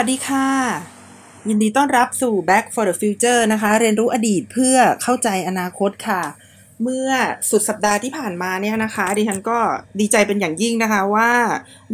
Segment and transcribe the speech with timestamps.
[0.00, 0.48] สวัสดีค่ะ
[1.48, 6.22] ยินดีต้อนรับสู่ Back for the Future นะคะ เรียนรู้อดีตเพื่อเข้าใจอนาคตค่ะ
[6.82, 7.10] เมื่อ
[7.50, 9.58] สุดสัปดาห์ที่ผ่านมาเนี่ยนะคะ ดิฉันก็
[10.00, 11.32] ดีใจเป็นอย่างยิ่งนะคะว่า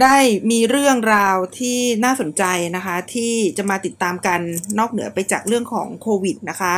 [0.03, 0.17] ได้
[0.51, 2.45] มีเรื่องราวที่น่าสนใจ
[2.77, 4.41] นะคะ ที่จะมาติดตามกัน
[4.79, 6.75] นอกเหนือไปจากเรื่องของโควิดนะคะ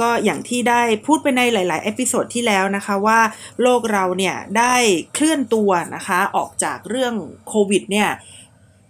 [0.00, 3.20] ก็อย่างที่ได้พูดไปในหลาย ๆ episode ที่แล้วนะคะว่า
[3.62, 4.74] โลกเราเนี่ยได้
[5.14, 7.14] เคลื่อนตัวนะคะออกจากเรื่อง
[7.48, 8.10] โควิดเนี่ย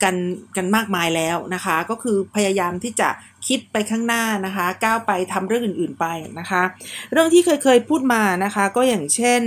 [0.03, 0.17] กัน
[0.57, 3.09] กันมากมายแล้วนะคะ ก็คือพยายามที่จะ
[3.49, 6.07] คิดไปข้างหน้านะคะ ก้าวไปทำเรื่องอื่น ๆไป
[6.39, 6.63] นะคะ
[7.13, 9.43] เรื่องที่เคยเคยพูดมานะคะ ก็อย่างเช่น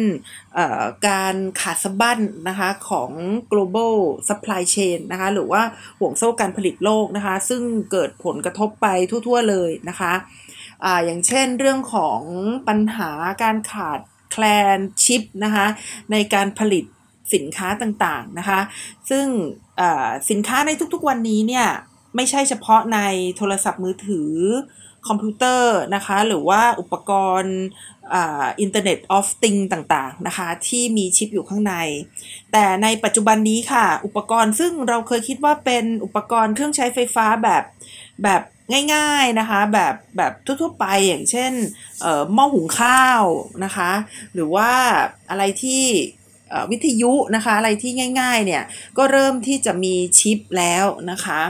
[1.08, 3.12] การขาดสะบั้นนะคะของ
[3.52, 3.96] global
[4.28, 5.62] supply chain นะคะ หรือว่า
[6.00, 8.88] ห่วงโซ่การผลิตโลกนะคะ ซึ่งเกิดผลกระทบไป
[9.28, 10.14] ทั่ว ๆ เลยนะคะ
[10.84, 12.22] อะอย่างเช่นเรื่องของ
[12.68, 13.12] ปัญหา
[13.44, 14.00] การขาด
[14.32, 14.44] แคล
[14.78, 15.66] นชิปนะคะ
[16.12, 16.86] ในการผลิต
[17.34, 18.60] สินค้าต่างๆนะคะ
[19.10, 19.26] ซึ่ง
[20.30, 21.68] สินค้าในทุกๆวันนี้เนี่ย
[22.16, 23.00] ไม่ใช่เฉพาะใน
[23.38, 24.32] โทรศัพท์มือถือ
[25.08, 27.58] คอมพิวเตอร์นะคะหรือว่าอุปกรณ์
[28.14, 31.76] Internet of Things ต่างๆนะคะที่มีชิปอยู่ข้างใน
[32.52, 37.64] แต่ในปัจจุบันนี้ค่ะ อุปกรณ์ซึ่งเราเคยคิดว่าเป็นอุปกรณ์เครื่องใช้ไฟฟ้าแบบ
[38.24, 38.42] แบบ
[38.94, 41.52] ง่ายๆนะคะแบบแบบทั่วๆไปอย่างเช่น
[42.34, 43.24] หม้อหุงข้าว
[43.64, 43.92] นะคะ
[44.34, 44.72] หรือว่า
[45.30, 45.84] อะไรที่
[46.72, 48.64] วิทยุนะคะอะไรที่ง่าย ๆ เนี่ย
[48.98, 51.42] ก็เริ่มที่จะมีชิปแล้วนะคะ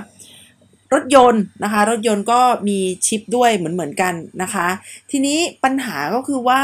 [0.93, 4.67] รถยนต์นะคะรถยนต์ก็มีชิปด้วยเหมือนเหมือนกันนะคะ
[5.11, 6.63] ทีนี้ปัญหาก็คือว่า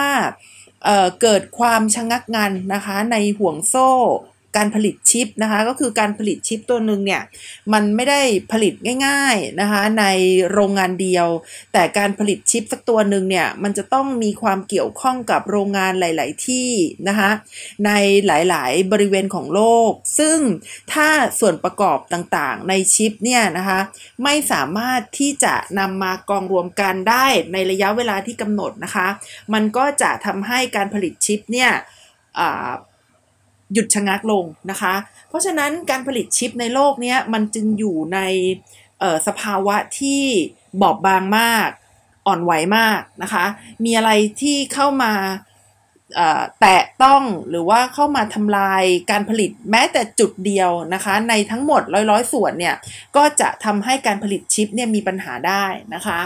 [0.84, 3.92] เเกิดความชะงักงันนะคะในห่วงโซ่
[4.58, 7.22] การผลิตชิปนะคะก็คือการผลิตชิปตัวหนึ่งเนี่ย
[7.74, 8.74] มันไม่ได้ผลิต
[9.06, 10.06] ง่ายๆนะคะใน
[10.52, 11.28] โรงงานเดียว
[11.74, 16.70] แต่การผลิตชิปสักตัวหนึ่งเนี่ยมันจะต้องมีความเกี่ยวข้องกับโรงงานหลาย ๆ ที่
[17.08, 17.32] นะคะ
[17.86, 17.92] ใน
[18.26, 20.38] หลายๆบริเวณของโลก ซึ่ง
[20.94, 23.80] ถ้าส่วนประกอบต่างๆ ในชิปเนี่ยนะคะ
[24.24, 29.08] ไม่สามารถที่จะนำมากองรวมกันได้ในระยะเวลาที่กำหนดนะคะ
[29.54, 31.72] มันก็จะทำให้การผลิตชิปเนี่ย
[33.74, 34.94] หยุดชะงักลงนะคะ
[35.30, 38.20] เพราะฉะนั้นการผลิตชิปในโลกนี้มันจึงอยู่ใน
[39.28, 40.24] สภาวะที่
[40.82, 41.70] บอบบางมาก
[42.28, 43.46] อ่อนไหวมากนะคะ
[43.84, 44.12] มีอะไร
[44.42, 45.14] ที่เข้ามา
[46.60, 52.76] แตะต้องหรือว่าเข้ามาทำลายการผลิตแม้แต่จุดเดียวนะคะ ในทั้งหมดร้อยร้อยส่วนเนี่ย
[53.16, 55.66] ก็จะทำให้การผลิตชิปเนี่ยมีปัญหาได้
[55.96, 56.20] นะคะ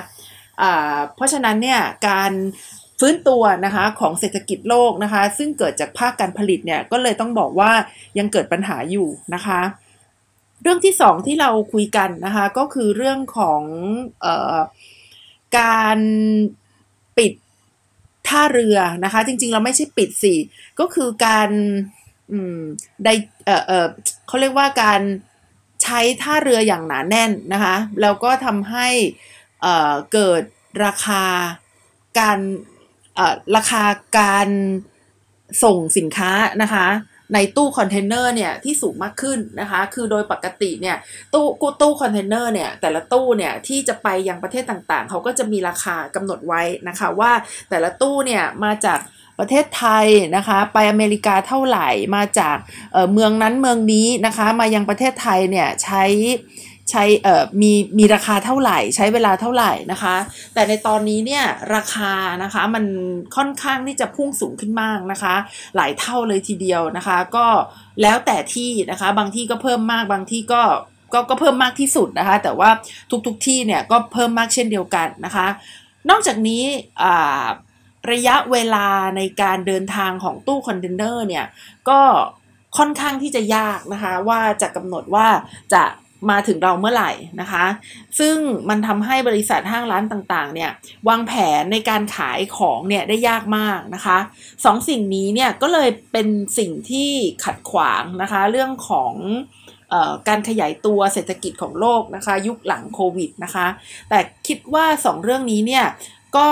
[1.15, 2.31] เพราะฉะนั้นเนี่ยการ
[2.99, 7.71] ฟื้นตัวนะคะของเศรษฐกิจโลกนะคะ ซึ่งเกิดจากภาคการผลิตเนี่ยก็เลยต้องบอกว่า
[8.19, 9.61] ยังเกิดปัญหาอยู่นะคะ
[10.61, 13.61] เรื่องที่สองที่เราคุยกันนะคะก็คือเรื่องของ
[14.23, 14.57] ออ
[15.59, 15.99] การ
[17.17, 17.33] ปิด
[18.27, 20.35] ท่าเรือนะคะ จริงๆเราไม่ใช่ปิดสิ
[20.79, 21.49] ก็คือการ
[23.05, 23.13] ได้
[23.45, 23.87] เออเออ
[24.27, 25.01] เขาเรียกว่าการ
[25.83, 28.87] ใช้ท่าเรืออย่างหนาแน่นนะคะแล้วก็ทำให้
[29.61, 30.41] เเกิด
[30.85, 31.23] ราคา
[32.19, 32.39] การ
[33.55, 33.83] ราคา
[34.17, 34.47] การ
[35.63, 36.31] ส่งสินค้า
[36.61, 36.87] นะคะ
[37.33, 40.97] ในตู้คอนเทนเนอร์เนี่ยที่สูงมากขึ้นนะคะ คือโดยปกติเนี่ย
[41.33, 47.31] ตู้กู้ตู้คอนเทนเนอร์เนี่ยแต่ละตู้เนี่ยที่จะไปยังประเทศต่างๆ เขาก็จะมีราคากำหนดไว้นะคะว่า
[47.69, 48.99] แต่ละตู้เนี่ยมาจาก
[49.39, 52.57] ประเทศไทยนะคะ ไปอเมริกาเท่าไหร่มาจาก
[52.91, 56.03] เมืองนั้นเมืองนี้นะคะ มายังประเทศไทยเนี่ยใช้
[56.91, 60.15] ใช้เอ่อมีมีราคาเท่าไหร่ ใช้เวลาเท่าไหร่นะคะ
[60.53, 61.43] แต่ในตอนนี้เนี่ย
[61.75, 62.13] ราคา
[62.43, 62.85] นะคะมัน
[63.35, 65.35] ค่อนข้างที่จะพุ่งสูงขึ้นมากนะคะ
[65.75, 67.47] หลายเท่าเลยทีเดียวนะคะ ก็
[68.01, 70.63] แล้วแต่ที่นะคะบางที่ก็เพิ่มมากบางที่ก็
[71.13, 72.69] ก็ก็เพิ่มมากที่สุดนะคะ แต่ว่า
[73.27, 75.47] ทุกๆทที่เนี่ยก็เพิ่มมากเช่นเดียวกันนะคะ
[76.09, 76.63] นอกจากนี้
[78.11, 81.45] ระยะเวลาในการเดินทางของตู้คอนเทนเนอร์เนี่ย
[81.89, 81.99] ก็
[82.77, 85.27] ค่อนข้างที่จะยากนะคะ ว่าจะกำหนดว่า
[85.73, 85.83] จะ
[86.29, 87.11] มาถึงเราเมื่อไหร่
[87.41, 87.65] นะคะ
[88.19, 88.35] ซึ่ง
[88.69, 90.71] มันทำให้บริษัทห้างร้านต่างๆ เนี่ย
[91.09, 94.17] วางแผนในการขายของเนี่ยได้ยากมากนะคะ
[94.65, 96.27] สองสิ่งนี้เนี่ยก็เลยเป็น
[96.57, 97.09] สิ่งที่
[97.45, 99.13] ขัดขวางนะคะเรื่องของ
[99.93, 103.67] ออการขยายตัวเศรษฐกิจของโลกนะคะ ยุคหลังโควิดนะคะ
[104.09, 105.85] แต่คิดว่า2เรื่องนี้เนี่ย
[106.37, 106.49] ก็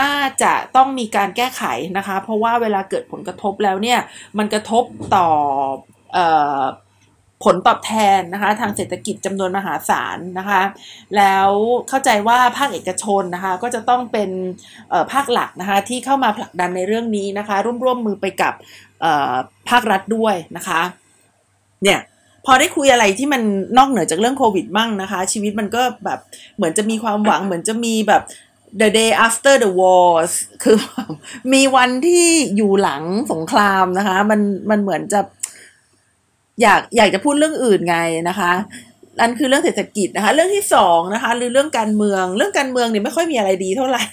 [0.00, 1.62] น่าจะต้องมีการแก้ไข
[1.96, 4.00] นะคะ เพราะว่าเวลาเกิดผลกระทบแล้วเนี่ย
[4.38, 4.84] มันกระทบ
[5.16, 5.28] ต่อ
[7.44, 10.62] ผลตอบแทนนะคะ ทางเศรษฐกิจจำนวนมหาศาลนะคะ
[11.16, 11.48] แล้ว
[11.88, 14.30] เข้าใจว่าภาคเอกชนนะคะ ก็จะต้องเป็น
[15.12, 18.52] ภาคหลักนะคะ ที่เข้ามาผลักดันในเรื่องนี้นะคะ ร่วมร่วมมือไปกับ
[19.70, 20.80] ภาครัฐด้วยนะคะ
[21.82, 22.00] เนี่ย
[22.46, 23.42] พอได้คุยอะไรที่มัน
[23.78, 26.20] นอกเหนือจากเรื่องโควิดมั่งนะคะ ชีวิตมันก็แบบ
[26.56, 28.22] เหมือนจะมีความหวังเหมือนจะมีแบบ
[28.80, 30.32] the day after the wars
[30.62, 30.78] คือ
[31.52, 32.26] มีวันที่
[32.56, 33.02] อยู่หลัง
[33.32, 34.40] สงครามนะคะ มัน
[34.70, 35.20] มันเหมือนจะ
[36.62, 37.98] อยากอยากจะพูดเรื่องอื่นไง
[38.28, 38.52] นะคะ
[39.20, 44.04] นั่นคือเรื่องเศรษฐกิจนะคะ เรื่องที่สองนะคะหรือเรื่องการเมือง เรื่องการเมืองเนี่ยไม่ค่อยมีอะไรดีเท่าไหร่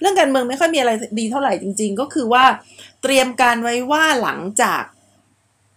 [0.00, 2.44] เรื่องการเมืองไม่ค่อยมีอะไรดีเท่าไหร่จริง ๆ ก็คือว่า
[3.02, 4.82] เตรียมการไว้ว่าหลังจาก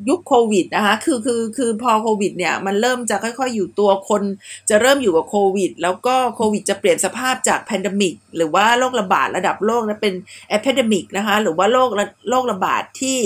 [0.10, 4.24] ยุคโควิดนะคะคือคือคือพอโควิดเนี่ยมันเริ่มจะค่อยๆ อยู่ตัวคน
[4.70, 10.14] จะเริ่มอยู่กับโควิด แล้วก็โควิดจะเปลี่ยนสภาพจากแพนดมิกหรือว่าโรคระบาดระดับโลกนะเป็น
[10.50, 11.90] endemic นะคะหรือว่าโรค
[12.30, 13.18] โรคระบาดที่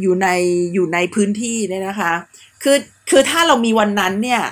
[0.00, 0.28] อยู่ใน
[0.74, 2.12] อยู่ในพื้นที่เนี่ยนะคะ
[2.62, 2.78] คือ
[3.10, 4.42] คือถ้าเรามีวันนั้นเนี่ย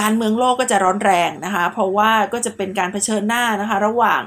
[0.00, 4.22] การเมืองโลกก็จะร้อนแรงนะคะเพราะว่าก็จะเป็นการเผชิญหน้านะคะระหว่าง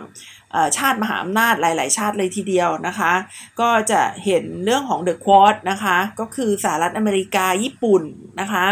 [0.77, 3.13] ชาติมหาอำนาจหลาย ๆ ชาติเลยทีเดียวนะคะ
[3.61, 8.03] ก็จะเห็นเรื่องของ The Quad นะคะก็คือสหรัฐอเมริกาญี่ปุ่น
[8.41, 8.65] นะคะ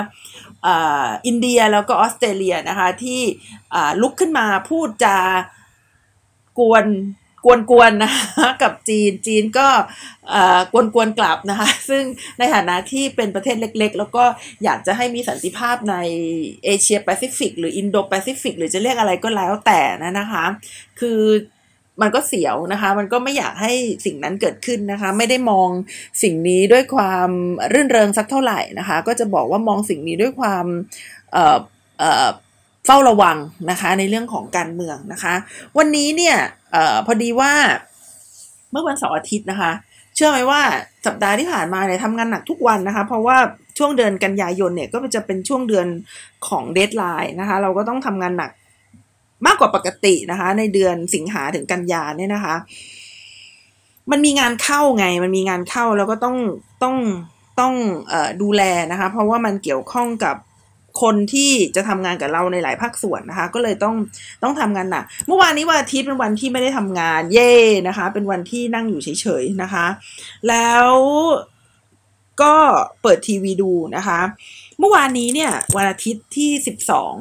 [1.26, 3.22] อินเดียแล้วก็ออสเตรเลียนะคะที่
[4.02, 5.20] ลุกขึ้นมาพูดจา
[6.60, 6.86] กวน
[7.46, 9.68] กวนๆนะคะกับจีนจีนก็
[10.74, 12.04] กวนๆกลับนะคะ ซึ่ง
[12.40, 14.24] ในฐานะที่เป็นประเทศเล็ก ๆ แล้วก็
[14.64, 15.96] อยากจะให้มีสันติภาพใน
[16.66, 20.46] เอเชียแปซิฟิกหรืออินโดแปซิฟิกหรือจะเรียกอะไรก็แล้วแต่นะนะคะ
[21.00, 21.22] คือ
[22.02, 23.74] มันก็เสียวนะคะ มันก็ไม่อยากให้
[24.06, 25.70] สิ่งนั้นเกิดขึ้นนะคะ ไม่ได้มอง
[26.24, 27.30] สิ่งนี้ด้วยความ
[27.74, 30.66] รื่นเริงสักเท่าไหร่นะคะ ก็จะบอกว่ามองสิ่งนี้ด้วยความ
[31.32, 31.58] เอ่อ
[32.00, 32.30] เอ่อ
[32.86, 33.38] เฝ้าระวัง
[33.70, 35.34] นะคะในเรื่องของการเมืองนะคะ
[35.78, 36.38] วันนี้เนี่ย
[36.76, 37.54] ออพอดีว่า
[38.72, 39.72] เมื่อวันเสาร์อาทิตย์นะคะ
[40.16, 40.62] เชื่อไหมว่า
[41.06, 43.38] สัปดาห์ที่ผ่านมาเนี่ยทำงานหนักทุกวันนะคะ เพราะว่า
[43.78, 45.88] ช่วงเดือนกันยายนเนี่ยก็จะเป็นช่วงเดือน
[46.48, 48.52] ของเดทไลน์นะคะ เราก็ต้องทำงานหนัก
[49.46, 52.56] มากกว่าปกตินะคะ ในเดือนสิงหาถึงกันยาเนี่ยนะคะ
[54.12, 56.38] มันมีงานเข้าไง มันมีงานเข้าแล้วก็ต้อง
[56.84, 56.96] ต้อง
[57.60, 57.74] ต้อง
[58.12, 60.36] อดูแลนะคะ เพราะว่ามันเกี่ยวข้องกับ
[61.02, 63.96] คนที่จะทำงานกับเราในหลายภาคส่วนนะคะ ก็เลยต้อง
[64.44, 67.54] ต้องทำงานหนักเมื่อวานนี้วันอาทิตย์เป็นวันที่ไม่ได้ทำงานเย่
[67.88, 69.86] นะคะ เป็นวันที่นั่งอยู่เฉยๆนะคะ
[70.50, 70.88] แล้ว
[72.42, 72.56] ก็
[73.02, 74.20] เปิดทีวีดูนะคะ
[74.80, 77.16] เมื่อวานนี้เนี่ยวันอาทิตย์ที่สิบสอง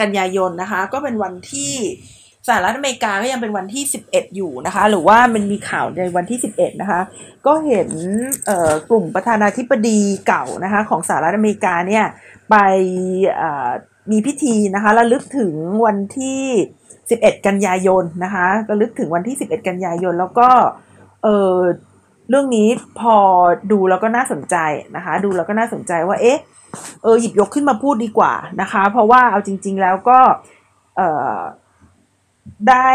[0.00, 1.72] กันยายนนะคะ ก็เป็นวันที่
[2.50, 7.00] สหรัฐอเมริกาก็ยังเป็นวันที่ 11 อยู่นะคะ หรือว่ามันมีข่าวในวันที่ 11 นะคะ
[7.46, 7.88] ก็เห็น
[8.90, 12.04] กลุ่มประธานาธิบดีเก่านะคะ ของสหรัฐอเมริกาเนี่ย
[12.50, 12.56] ไป
[14.10, 15.52] มีพิธีนะคะระลึกถึง
[15.86, 16.42] วันที่
[16.94, 20.48] 11 กันยายนนะคะระลึกถึงวันที่ 11 กันยายน แล้วก็
[21.22, 21.56] เออ
[22.28, 22.68] เรื่องนี้
[23.00, 23.16] พอ
[23.72, 24.56] ดูแล้วก็น่าสนใจ
[24.96, 26.38] นะคะ ดูแล้วก็น่าสนใจว่าเอ๊ะ
[27.02, 30.18] เออหยิบยกขึ้นมาพูดดีกว่านะคะ เพราะว่าเอาจริง ๆ แล้วก็
[30.96, 31.00] เอ
[31.34, 31.38] อ
[32.70, 32.90] ได้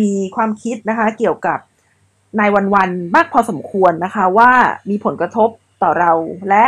[0.00, 1.58] มีความคิดนะคะ เกี่ยวกับ
[2.38, 4.50] นายวันๆมากพอสมควรนะคะ ว่า
[4.90, 5.48] มีผลกระทบ
[5.82, 6.12] ต่อเรา
[6.48, 6.64] และ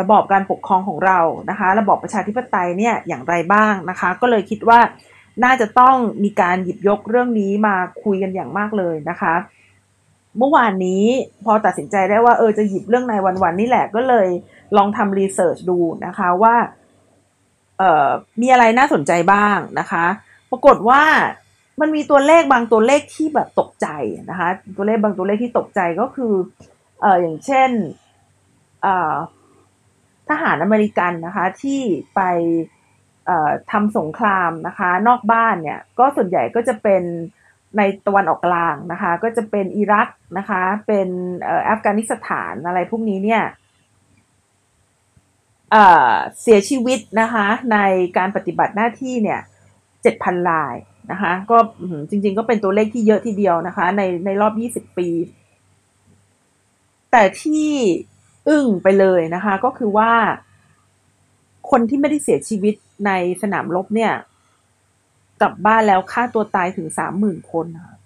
[0.00, 1.18] ระบอบการปกครองของเรา
[1.50, 4.80] นะคะ ระบอบประชาธิปไตยเนี่ยอย่างไรบ้างนะคะ ก็เลยคิดว่า
[5.44, 9.34] น่าจะต้องมีการหยิบยกเรื่องนี้มาคุยกันอย่างมากเลยนะคะ
[10.38, 11.04] เมื่อวานนี้
[11.44, 14.28] พอตัดสินใจได้ว่าเออจะหยิบเรื่องนายวันวันนี่แหละก็เลย
[14.76, 16.54] ลองทำรีเสิร์ชดูนะคะว่า
[17.78, 18.08] เอ่อ
[18.40, 20.04] มีอะไรน่าสนใจบ้างนะคะ
[20.50, 21.02] ปรากฏว่า
[21.80, 23.86] มันมีตัวเลขบางตัวเลขที่แบบตกใจ
[24.30, 26.34] นะคะ ตัวเลขบางตัวเลขที่ตกใจก็คือ
[27.00, 27.70] เอ่ออย่างเช่น
[28.82, 29.14] เอ่อ
[30.30, 31.80] ทหารอเมริกันนะคะที่
[32.14, 32.20] ไป
[33.72, 37.02] ทำสงครามนะคะ นอกบ้านเนี่ยก็ส่วนใหญ่ก็จะเป็น
[37.76, 40.08] ในตะวันออกกลางนะคะ ก็จะเป็นอิรัก
[40.38, 41.08] นะคะ เป็น
[41.68, 43.42] อัฟกานิสถานอะไรพวกนี้เนี่ย
[46.40, 47.78] เสียชีวิตนะคะใน
[48.16, 49.40] การปฏิบัติหน้าที่เนี่ย
[50.02, 50.74] เจ็ดพันลาย
[51.10, 51.58] นะคะก็
[52.10, 55.08] จริง ๆ ก็เป็นตัวเลขที่เยอะทีเดียวนะคะ ในในรอบยี่สิบปี
[57.12, 57.68] แต่ที่
[58.48, 60.12] อึ้งไปเลยนะคะ ก็คือว่า
[61.70, 62.74] คนที่ไม่ได้เสียชีวิต
[63.06, 63.10] ใน
[63.42, 64.12] สนามรบเนี่ย
[65.40, 67.96] กลับบ้านแล้วฆ่าตัวตายถึงสามหมื่นคนค่ะ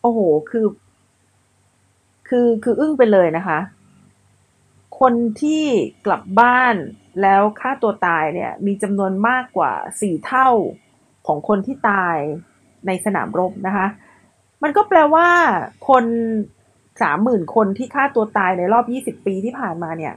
[0.00, 0.20] โอ้โห
[0.50, 0.66] คือ
[2.28, 3.58] คือ คืออึ้งไปเลยนะคะ
[5.00, 5.64] คนที่
[6.06, 6.74] กลับบ้าน
[7.22, 10.48] แล้วฆ่าตัวตายเนี่ย มีจำนวนมากกว่าสี่เท่า
[11.26, 12.16] ของคนที่ตาย
[12.86, 13.86] ในสนามรบนะคะ
[14.62, 15.28] มันก็แปลว่า
[15.88, 16.04] คน
[17.02, 20.14] สามหมื่นคนที่ฆ่าตัวตายในรอบยี่สิบปีที่ผ่านมาเนี่ย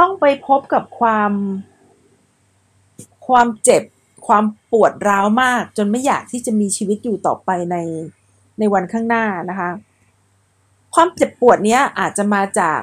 [0.00, 1.32] ต้องไปพบกับความ
[3.28, 3.82] ความเจ็บ
[4.26, 7.76] ความปวดร้าวมาก จนไม่อยากที่จะมีชีวิตอยู่ต่อไปใน
[8.58, 9.70] ในวันข้างหน้านะคะ
[10.94, 12.80] ความเจ็บปวดนี้อาจจะมาจาก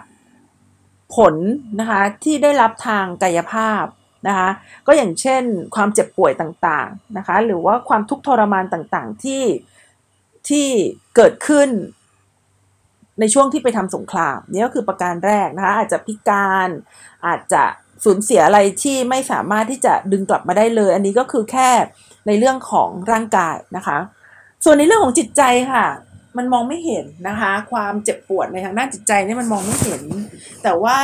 [1.16, 1.36] ผล
[1.80, 3.86] นะคะที่ได้รับทางกายภาพ
[4.28, 4.50] นะคะ
[4.88, 5.44] ก็อย่างเช่น
[5.76, 9.44] ความเจ็บป่วยต่างๆนะคะหรือว่าความทุกข์ทรมานต่างๆที่
[10.50, 10.68] ที่
[11.16, 11.70] เกิดขึ้น
[13.20, 16.70] ในช่วงที่ไปทำสงครามนี่ก็คือประการแรกนะคะอาจจะพิการ
[17.28, 17.64] อาจจะ
[18.06, 21.70] สูญเสียอะไรที่ไม่สามารถที่จะดึงกลับมาได้เลย อันนี้ก็คือแค่
[22.28, 23.98] ในเรื่องของร่างกายนะคะ
[24.64, 25.42] ส่วนในเรื่องของจิตใจ
[25.74, 25.86] ค่ะ
[26.38, 30.04] มันมองไม่เห็นนะคะ ความเจ็บปวดในทางด้านจิตใจนี่มันมองไม่เห็น
[30.64, 30.98] แต่ว่า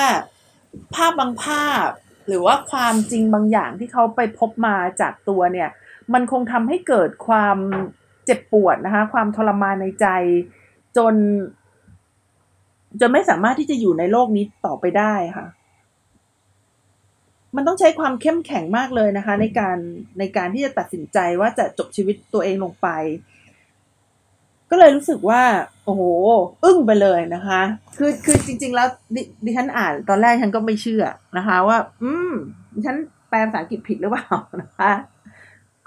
[0.93, 1.88] ภาพบางภาพ
[2.27, 5.70] หรือว่าความจริงบางอย่างที่เขาไปพบมาจากตัวเนี่ย
[6.13, 7.58] มันคงทำให้เกิดความ
[8.25, 10.08] เจ็บปวดนะคะ ความทรมานในใจ
[10.98, 11.15] จน
[13.01, 15.47] จนไม่สามารถที่จะอยู่ในโลกนี้ต่อไปได้ค่ะ
[17.55, 19.77] มันต้องใช้ความเข้มแข็งมากเลยนะคะ ในการ
[20.19, 22.88] ในการที่จะตัดสินใจว่าจะจบชีวิตตัวเองลงไป
[24.69, 25.43] ก็เลยรู้สึกว่า
[25.85, 26.01] โอ้โห
[26.63, 27.62] อึ้งไปเลยนะคะ
[27.97, 31.05] คือคือจริง ๆ แล้วดดิฉันอ่านตอนแรกฉันก็ไม่เชื่อ
[31.38, 32.31] นะคะ ว่า อืม
[32.73, 32.97] ดิฉัน
[33.29, 34.27] แปลภาษาอังกฤษผิดหรือเปล่า
[34.62, 34.91] นะคะ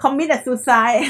[0.01, 1.01] commit a suicide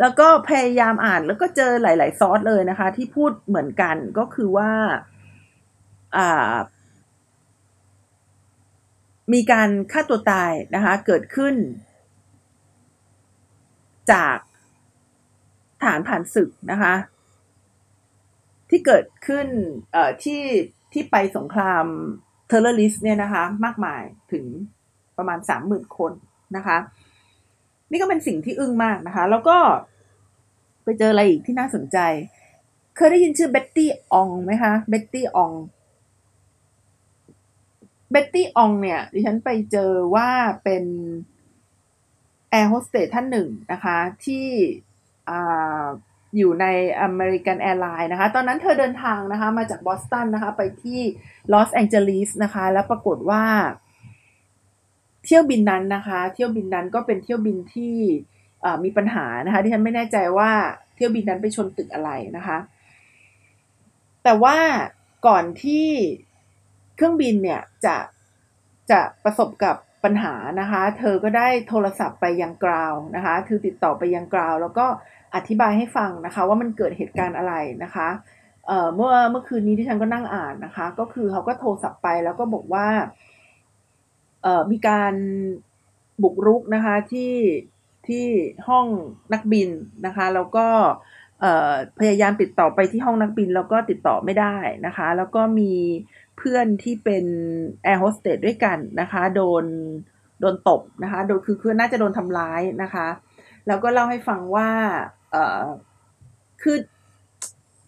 [0.00, 4.70] แล้วก็พยายามอ่านแล้วก็เจอหลาย ๆ ซอสเลยนะคะ ที่พูดเหมือนกันก็คือว่า
[6.16, 6.54] อ่า
[9.32, 11.54] มีการฆ่าตัวตายนะคะ เกิดขึ้น
[14.12, 14.38] จาก
[15.82, 16.94] ทหารผ่านศึกนะคะ
[18.70, 19.46] ที่เกิดขึ้น
[19.92, 20.42] เอ่อที่
[20.92, 21.84] ที่ไปสงคราม
[22.46, 24.44] terrorist เนี่ยนะคะ มากมายถึง
[25.16, 26.12] ประมาณสามหมื่นคน
[26.56, 26.78] นะคะ
[27.92, 29.58] นี่ก็เป็นสิ่งที่อึ้งมากนะคะ แล้วก็
[30.84, 31.98] ไปเจออะไรอีกที่น่าสนใจ
[32.96, 35.52] เคยได้ยินชื่อเบ็ตตี้องไหมคะเบ็ตตี้อง
[38.10, 40.30] เบ็ตตี้องเนี่ย ดิฉันไปเจอว่า
[40.64, 40.84] เป็น
[42.50, 44.46] แอร์โฮสเตสท่านหนึ่งนะคะ ที่
[46.36, 46.66] อยู่ใน
[47.00, 51.00] American Airlines นะคะ ตอนนั้นเธอเดินทางนะคะ มาจากบอสตันนะคะ ไปที่
[51.52, 53.44] ลอสแองเจลิสนะคะ แล้วปรากฏว่า
[55.24, 57.96] เที่ยวบินนั้นนะคะ เที่ยวบินนั้นก็เป็นเที่ยวบินที่
[58.84, 60.50] มีปัญหานะคะที่ฉันไม่แน่ใจว่า
[60.94, 62.58] เที่ยวบินนั้นไปชนตึกอะไรนะคะ
[64.24, 64.56] แต่ว่า
[65.26, 65.86] ก่อนที่
[66.96, 67.96] เครื่องบินเนี่ยจะ
[68.90, 74.86] จะประสบกับปัญหานะคะ เธอก็ได้โทรศัพท์ไปยังกราวนะคะคือติดต่อไปยังกราว แล้วก็
[75.34, 78.08] อธิบายให้ฟังนะคะว่ามันเกิดเหตุการณ์อะไรนะคะ
[78.66, 82.86] เเมื่อเมื่อคืนนี้ที่ฉันก็นั่งอ่านนะคะ ก็คือเขาก็โทรศัพท์ไปแล้วก็บอกว่า
[84.70, 85.14] มีการ
[86.22, 87.34] บุกรุกนะคะที่
[88.08, 88.26] ที่
[88.68, 88.86] ห้อง
[89.32, 89.70] นักบิน
[90.06, 90.66] นะคะแล้วก็
[91.98, 94.56] พยายามติดต่อไปที่ห้องนักบินแล้วก็ติดต่อไม่ได้
[94.86, 95.72] นะคะ แล้วก็มี
[96.38, 97.24] เพื่อนที่เป็น
[97.84, 99.64] แอร์โฮสเตสด้วยกันนะคะโดน
[100.40, 103.06] โดนตบนะคะโดนคือคือน่าจะโดนทำร้ายนะคะ
[103.66, 104.68] แล้วก็เล่าให้ฟังว่า
[105.30, 105.64] เออ
[106.62, 106.78] คือ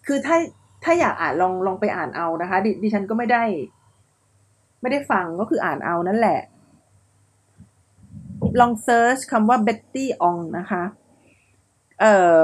[0.05, 0.37] คือถ้า
[0.83, 3.43] ถ้าอยากอ่านลองลองไปอ่านเอานะคะดดิฉันก็ไม่ได้
[4.85, 6.39] ไม่ได้ฟังก็คืออ่านเอานั่นแหละ
[8.59, 10.83] ลอง search คำว่าเบ็ตตี้องนะคะ
[12.01, 12.35] เออ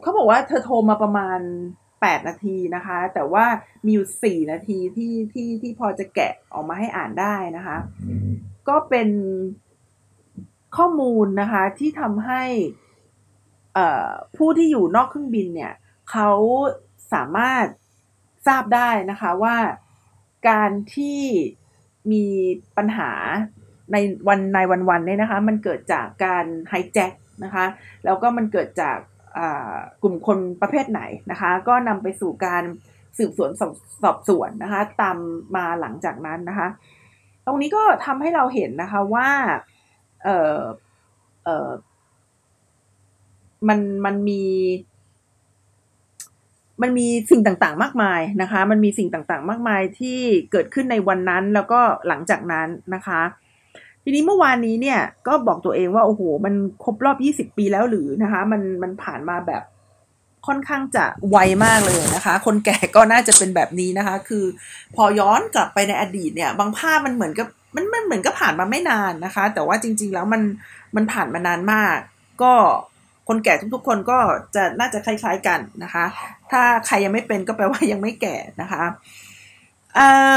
[0.00, 1.40] เขาบอกว่าเธอโทรมาประมาณ
[2.00, 3.46] แปดนาทีนะคะ แต่ว่า
[3.84, 7.76] มีอยู่สี่นาทีที่ที่ที่พอจะแกะออกมาให้อ่านได้นะคะ
[8.68, 9.08] ก็เป็น
[10.76, 12.42] ข้อมูลนะคะที่ทำให้
[14.36, 15.72] ผู้ที่อยู่นอกเครื่องบินเนี่ย
[16.10, 16.30] เขา
[17.12, 17.66] สามารถ
[18.46, 19.56] ทราบได้นะคะว่า
[20.48, 21.20] การที่
[22.12, 22.24] มี
[22.76, 23.10] ปัญหา
[23.92, 23.96] ใน
[24.28, 27.12] วันในวันวันเนี่ยนะคะ มันเกิดจากการไฮแจ็ค
[27.44, 27.64] นะคะ
[28.04, 28.98] แล้วก็มันเกิดจาก
[30.02, 32.64] กลุ่มคนประเภทไหนนะคะ ก็นำไปสู่การ
[33.18, 33.72] สืบสวนสอบ
[34.02, 35.16] สอบสวนนะคะ ตาม
[35.56, 36.68] มาหลังจากนั้นนะคะ
[37.46, 39.30] ตรงนี้ก็ทำให้เราเห็นนะคะว่า
[40.24, 40.60] เออ
[41.44, 41.70] เออ
[43.68, 44.42] มันมันมี
[46.82, 50.18] มันมีสิ่งต่างๆ มากมายนะคะ มันมีสิ่งต่างๆ มากมายที่
[50.52, 53.22] เกิดขึ้นในวันนั้นแล้วก็หลังจากนั้นนะคะ
[54.04, 56.54] ทีนี้เมื่อวานนี้เนี่ยก็บอกตัวเองว่าโอ้โห มัน
[56.84, 59.62] ครบรอบ 20 ปีแล้วหรือนะคะ มันมันผ่านมาแบบ
[60.46, 64.44] ค่อนข้างจะไวมากเลยนะคะ คนแก่ก็น่าจะเป็นแบบนี้นะคะ คือ
[64.96, 70.42] พอย้อนกลับไปในอดีตเนี่ย บางภาพมันเหมือนกับมันมันเหมือนก็ผ่านมาไม่นานนะคะ แต่ว่าจริง ๆ แล้วมัน
[70.96, 71.96] มันผ่านมานานมาก
[72.42, 72.52] ก็
[73.28, 74.18] คนแก่ทุกๆ คนก็
[74.54, 76.04] จะน่าจะคล้ายๆกันนะคะ
[76.50, 78.84] ถ้าใครยังไม่เป็นก็แปลว่ายังไม่แก่นะคะ
[79.94, 80.34] เอ่อ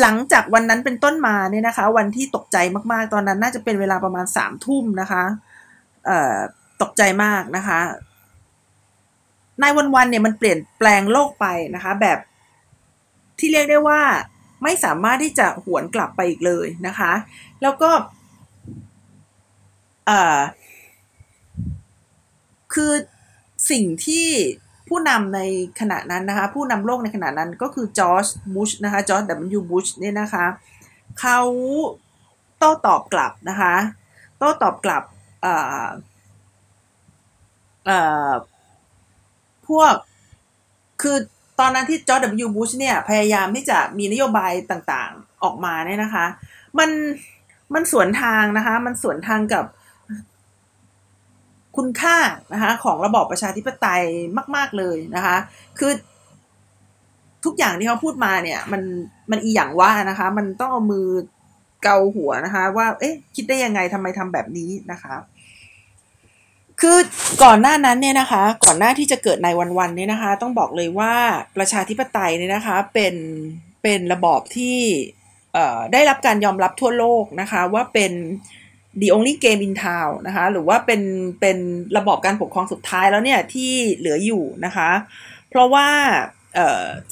[0.00, 2.56] หลังจากวันนั้นเป็นต้นมาเนี่ยนะคะ วันที่ตกใจ
[2.92, 5.22] มากๆ ตอนนั้นน่าจะเป็นเวลาประมาณสามทุ่มนะคะ
[6.06, 6.36] เอ่อ
[6.82, 7.80] ตกใจมากนะคะ
[9.60, 9.64] ใน
[9.94, 12.18] วันๆเนี่ยมันเปลี่ยนแปลงโลกไปนะคะ แบบ
[13.38, 14.00] ที่เรียกได้ว่า
[14.62, 17.12] ไม่สามารถที่จะหวนกลับไปอีกเลยนะคะ
[17.62, 17.90] แล้วก็
[20.06, 20.38] เอ่อ
[22.76, 22.92] คือ
[23.70, 24.26] สิ่งที่
[24.88, 25.40] ผู้นำใน
[25.80, 30.46] ขณะนั้นนะคะ ผู้นำโลกในขณะนั้นก็คือจอร์จบุชนะคะจอร์จดับเบิลยูบุชเนี่ยนะคะ
[31.20, 31.38] เขา
[32.58, 33.74] โต้ตอบกลับนะคะ
[34.38, 35.02] โต้ตอบกลับ
[39.68, 39.94] พวก
[41.02, 41.16] คือ
[41.60, 46.26] ตอนนั้นที่จอร์ดับเบิลยูบุชเนี่ยพยายามที่จะมีนโยบายต่างๆออกมาเนี่ยนะคะ
[46.78, 46.90] มัน
[47.74, 49.64] มันสวนทางนะคะ มันสวนทางกับ
[51.76, 52.16] คุณค่า
[52.52, 54.04] นะคะของระบอบประชาธิปไตย
[54.56, 55.36] มาก ๆเลยนะคะ
[55.78, 55.92] คือ
[57.44, 58.82] ทุกอย่างที่เขาพูดมาเนี่ยมัน
[59.30, 61.06] มันอีอย่างว่านะคะ มันต้องเอามือ
[61.82, 65.14] เกาหัวนะคะ ว่าเอ๊ะคิดได้ยังไงทำไมทำแบบนี้นะคะ
[66.80, 66.98] คือ
[67.42, 71.14] ก่อนหน้านั้นเนี่ยนะคะ ก่อนหน้าที่จะเกิดในวันๆเนี่ยนะคะ ต้องบอกเลยว่า
[71.56, 73.14] ประชาธิปไตยเนี่ยนะคะเป็น
[73.82, 74.78] เป็นระบอบที่
[75.92, 78.12] ได้รับการยอมรับทั่วโลกนะคะ ว่าเป็น
[79.00, 81.02] the only game in town นะคะ หรือว่าเป็น
[81.40, 81.58] เป็น
[81.96, 84.90] ระบอบการปกครองสุดท้ายแล้วเนี่ยที่เหลืออยู่นะคะ
[85.50, 85.88] เพราะว่า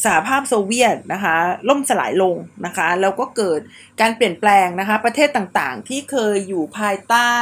[0.04, 1.36] สหภาพโซเวียตนะคะ
[1.68, 2.36] ล่มสลายลง
[2.66, 3.60] นะคะแล้วก็เกิด
[4.00, 7.34] การเปลี่ยนแปลงนะคะประเทศต่างๆ ที่เคยอยู่ภายใต้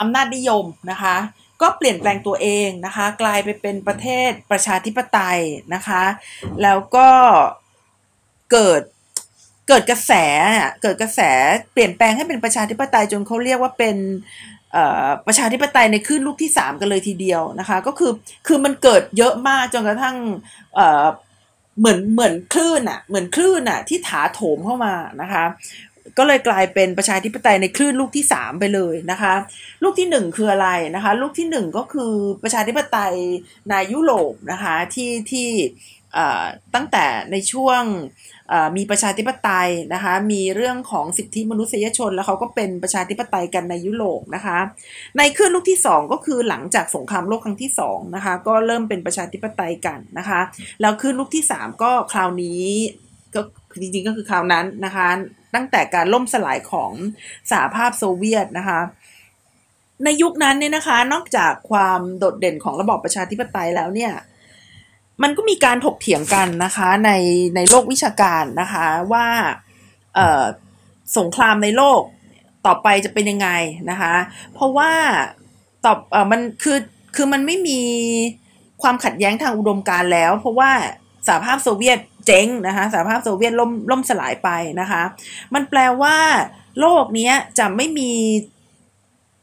[0.00, 1.16] อำนาจนิยมนะคะ
[1.62, 5.40] ก็เปลี่ยนแปลงตัวเองนะคะ กลายไปเป็นประเทศประชาธิปไตย
[5.74, 6.04] นะคะ
[6.62, 7.08] แล้วก็
[8.52, 8.82] เกิด
[9.68, 10.12] เกิดกระแส
[10.82, 11.20] เกิดกระแส
[11.72, 13.96] เปลี่ยนแปลงให้เป็นประชาธิปไตยจนเขาเรียกว่าเป็น
[15.26, 18.12] ประชาธิปไตยในคลื่นลูกที่ 3 กันเลยทีเดียวนะคะ ก็คือ
[18.46, 20.16] คือมันเกิดเยอะมากจนกระทั่ง
[21.78, 25.44] เหมือนเหมือนคลื่นอะเหมือนคลื่นอะที่ถาโถมเข้ามานะคะ
[26.18, 29.34] ก็เลยกลายเป็นประชาธิปไตยในคลื่นลูกที่ 3 ไปเลยนะคะ
[29.82, 33.16] ลูกที่ 1 คืออะไรนะคะ ลูกที่ 1 ก็คือประชาธิปไตย
[33.68, 35.48] ในยุโรปนะคะที่ที่
[36.74, 37.82] ตั้งแต่ในช่วง
[38.76, 44.58] มีประชาธิปไตยนะคะ มีเรื่องของสิทธิมนุษยชน แล้วเขาก็เป็นประชาธิปไตยกันในยุโรปนะคะ
[45.18, 50.40] ในคลื่นลูกที่ 2 ก็คือหลังจากสงครามโลกครั้งที่2นะคะ ก็เริ่มเป็นประชาธิปไตยกันนะคะ
[50.80, 52.62] แล้วคลื่นลูกที่ 3 ก็คราวนี้
[53.34, 53.40] ก็
[53.80, 55.08] จริงๆก็คือคราวนั้นนะคะ
[55.54, 56.92] ตั้งแต่การล่มสลายของ
[57.50, 58.80] สหภาพโซเวียตนะคะ
[60.04, 64.12] ในยุคนั้นเนี่ยนะคะ นอกจากความโดดเด่นของระบอบประชาธิปไตยแล้วเนี่ย
[65.22, 67.10] มันก็มีการถกเถียงกันนะคะใน
[67.56, 69.26] ในโลกวิชาการนะคะว่า
[71.18, 72.00] สงครามในโลก
[72.66, 73.48] ต่อไปจะเป็นยังไง
[73.90, 74.14] นะคะ
[74.54, 74.92] เพราะว่า
[75.84, 76.78] ตอบอมันคือ
[77.16, 77.80] คือมันไม่มี
[78.82, 80.70] ความขัดแย้งทางอุดมการแล้ว เพราะว่า
[81.26, 84.48] สหภาพโซเวียตเจ๊งนะคะสหภาพโซเวียตล่มล่มสลายไป
[84.80, 85.02] นะคะ
[85.54, 86.16] มันแปลว่า
[86.80, 88.10] โลกนี้จะไม่มี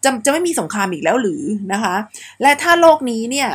[0.03, 1.95] จะจะไม่มีสงครามอีกแล้วหรือนะคะ
[2.41, 3.49] และถ้าโลกนี้เนี่ย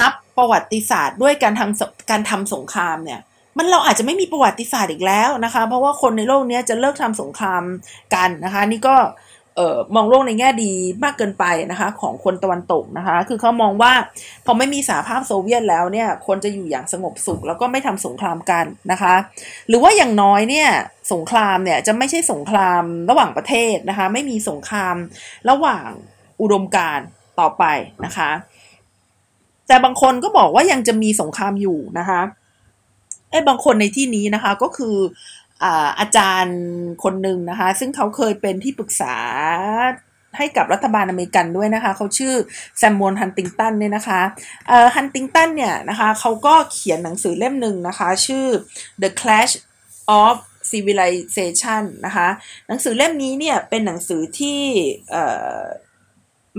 [0.00, 3.20] นับประวัติศาสตร์ด้วยการทำการทำสงครามเนี่ย
[3.58, 7.62] มันเราอาจจะไม่มีประวัติศาสตร์อีกแล้วนะคะ เพราะว่าคนในโลกนี้จะเลิกทำสงคราม
[8.14, 8.96] กันนะคะ นี่ก็
[9.56, 10.72] เออมองโลกในแง่ดี
[11.04, 13.92] มากเกินไปนะคะ ของคนตะวันตกนะคะ คือเขามองว่า
[14.46, 19.14] พอไม่มีสหภาพโซเวียตแล้วเนี่ย คนจะอยู่อย่างสงบสุขแล้วก็ไม่ทำสงครามกันนะคะ
[19.68, 20.68] หรือว่าอย่างน้อยเนี่ย
[21.12, 24.96] สงครามเนี่ยจะไม่ใช่สงครามระหว่างประเทศนะคะ ไม่มีสงคราม
[25.50, 25.88] ระหว่าง
[26.40, 27.00] อุดมการ
[27.40, 27.64] ต่อไป
[28.04, 28.30] นะคะ
[29.72, 32.20] แต่บางคนก็บอกว่ายังจะมีสงครามอยู่นะคะ
[33.30, 34.96] ไอ้บางคนในที่นี้นะคะก็คือ
[36.00, 36.60] อาจารย์
[37.04, 39.16] คนหนึ่งนะคะ ซึ่งเขาเคยเป็นที่ปรึกษา
[40.36, 42.34] ให้กับรัฐบาลอเมริกันด้วยนะคะ เขาชื่อ
[42.78, 44.20] แซมมอนฮันติงตันเนี่ยนะคะ
[44.96, 48.46] ฮันติงตันเนี่ยนะคะเขาก็เขียนหนังสือเล่มหนึ่งนะคะ ชื่อ
[49.02, 49.52] The Clash
[50.22, 50.36] of
[50.70, 52.28] Civilization นะคะ
[52.68, 54.60] หนังสือเล่มนี้เนี่ยเป็นหนังสือที่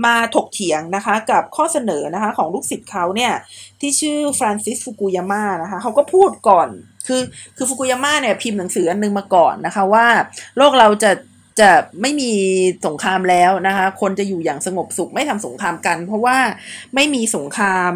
[0.04, 3.32] มาถกเถียงนะคะกับข้อเสนอนะคะของลูกศิษย์เขาเนี่ย
[3.80, 6.68] ที่ชื่อฟรานซิสฟุกุยาม่านะคะเขาก็พูดก่อน
[7.06, 7.22] คือ
[7.56, 10.06] คือฟุกุยาม่าเนี่ยพิมพ์หนังสืออันนึงมาก่อนนะคะว่า
[10.56, 11.10] โลกเราจะ
[11.60, 12.32] จะไม่มี
[12.86, 16.36] สงครามแล้วนะคะคนจะอยู่อย่างสงบสุขไม่ทำสงครามกัน เพราะว่า
[16.94, 17.94] ไม่มีสงคราม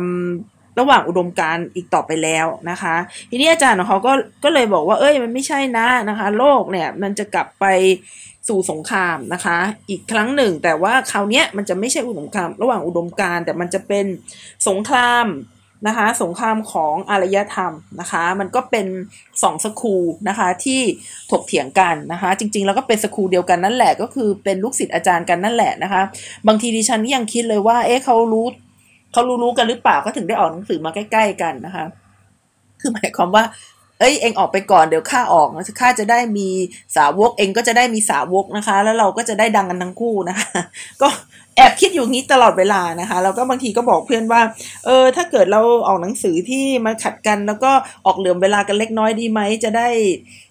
[0.79, 2.97] ระหว่างอุดมการอีกต่อไปแล้วนะคะ
[3.31, 4.13] ทีนี้อาจารย์ของเขาก็
[4.45, 7.65] ก็เลยบอกว่าเอ้ยมันไม่ใช่นะนะคะ โลกเนี่ยมันจะกลับไป
[8.49, 9.59] สู่สงครามนะคะ
[9.91, 14.07] อีกครั้งหนึ่ง แต่ว่าคราวนี้มันจะไม่ใช่อุดมการระหว่างอุดมการแต่มันจะเป็น
[14.69, 15.27] สงคราม
[15.87, 18.87] นะคะสงครามของอารยธรรมนะคะ มันก็เป็น
[19.43, 19.97] สองสคู
[20.29, 20.81] นะคะที่
[21.31, 26.03] ถกเถียงกันนะคะ จริงๆ แล้วก็เป็นสคูเดียวกันนั่นแหละก็คือเป็นลูกศิษย์อาจารย์กันนั่นแหละนะคะ
[26.49, 28.47] บางทีดิฉันยังคิดเลยว่า เอ๊ะเขารู้
[29.13, 31.85] เขารู้รู้กันหรือเปล่าก็ถึงได้ออกหนังสือมาใกล้ ๆ กันนะคะ
[32.81, 33.45] คือหมายความว่า
[33.99, 35.49] เอ้ยเองออกไปก่อนเดี๋ยวข้าออก
[35.81, 36.49] ข้าจะได้มี
[36.97, 40.49] สาวกเองก็จะได้มีสาวกนะคะ แล้วเราก็จะได้ดังกันทั้งคู่นะคะ
[41.03, 41.09] ก็
[41.57, 44.41] แอบคิดอยู่งี้ตลอดเวลานะคะ แล้วก็บางทีก็บอกเพื่อนว่า
[44.85, 47.73] เออ ถ้าเกิดเราออกหนังสือที่มันขัดกันแล้วก็
[48.07, 49.89] ออกเหลื่อมเวลากันเล็กน้อยดีไหมจะได้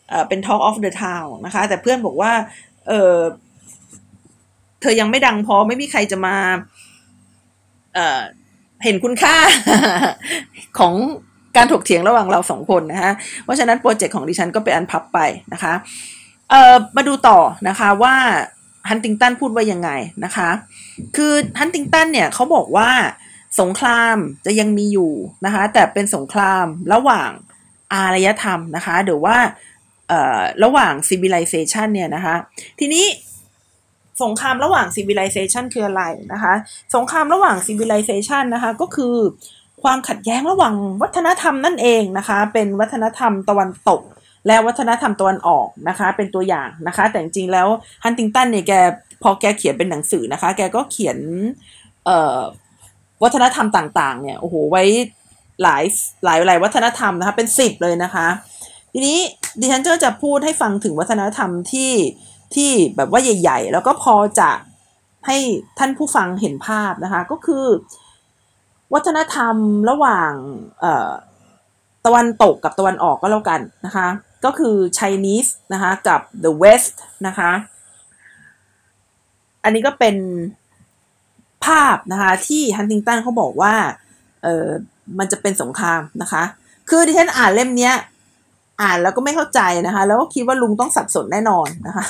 [0.09, 2.31] เออเป็น Talk of the Town นะคะ แต่เพื่อนบอกว่า
[2.87, 3.15] เออ
[4.81, 6.35] เธอยังไม่ดังพอไม่มีใครจะมา
[7.95, 8.21] เออ
[8.83, 9.35] เห็นคุณค่า
[10.79, 10.93] ของ
[11.57, 15.19] การถกเถียงระหว่างเราสองคนนะฮะเพราะฉะนั้นโปรเจกต์ของดิฉันก็เป็นอันพับไป
[15.53, 15.73] นะคะ
[16.49, 17.39] เอ่อมาดูต่อ
[17.69, 18.15] นะคะว่า
[18.89, 19.89] ฮันติงตันพูดว่ายังไง
[20.25, 20.49] นะคะ
[21.15, 22.89] คือฮันติงตันเนี่ยเขาบอกว่า
[23.61, 25.11] สงครามจะยังมีอยู่
[25.45, 27.29] นะคะ แต่เป็นสงครามระหว่าง
[27.93, 29.37] อารยธรรมนะคะหรือว่า
[30.07, 32.35] เอ่อระหว่าง civilization เนี่ยนะคะ
[32.79, 33.05] ทีนี้
[34.23, 36.53] สงครามระหว่าง civilization คืออะไรนะคะ
[36.95, 39.15] สงครามระหว่าง civilization นะคะ ก็คือ
[39.83, 44.01] ความขัดแย้งระหว่างวัฒนธรรมนั่นเองนะคะ เป็นวัฒนธรรมตะวันตก
[44.47, 47.67] และวัฒนธรรมตะวันออกนะคะ เป็นตัวอย่างนะคะ แต่จริงๆแล้ว
[48.03, 48.73] ฮันติงตันเนี่ยแก
[49.23, 51.17] พอแกเขียนเป็นหนังสือนะคะ แกก็เขียน
[53.23, 54.83] วัฒนธรรมต่างๆ เนี่ยโอ้โหไว้
[55.63, 55.83] หลาย
[56.25, 58.27] หลายหลายวัฒนธรรมนะคะ เป็นสิบเลยนะคะ
[58.93, 59.17] ทีนี้
[59.59, 61.91] ดิฉันก็จะพูดให้ฟังถึงวัฒนธรรมที่
[62.55, 64.51] ที่แบบว่าใหญ่ ๆ แล้วก็พอจะ
[65.27, 65.37] ให้
[65.79, 67.65] ท่านผู้ฟังเห็นภาพนะคะ ก็คือ
[68.93, 69.55] วัฒนธรรม
[69.89, 70.31] ระหว่าง
[72.05, 74.07] ตะวันตกกับตะวันออกก็แล้วกันนะคะ
[74.45, 76.95] ก็คือ Chinese นะคะกับ the West
[77.27, 77.51] นะคะ
[79.63, 80.15] อันนี้ก็เป็น
[81.65, 83.73] ภาพนะคะที่ฮันติงตันเขาบอกว่า
[84.43, 84.67] เออ
[85.19, 86.43] มันจะเป็นสงครามนะคะ
[86.89, 87.95] คือที่ฉันอ่านเล่มเนี้ย
[88.81, 92.05] อ่านแล้วก็ไม่เข้าใจนะคะ แล้วก็คิดว่าลุงต้องสับสนแน่นอนนะคะ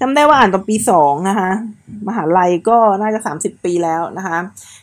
[0.00, 1.50] จำได้ว่าอ่านตอนปีสองนะคะ
[2.08, 4.38] มหาลัยก็น่าจะสามสิบปีแล้วนะคะ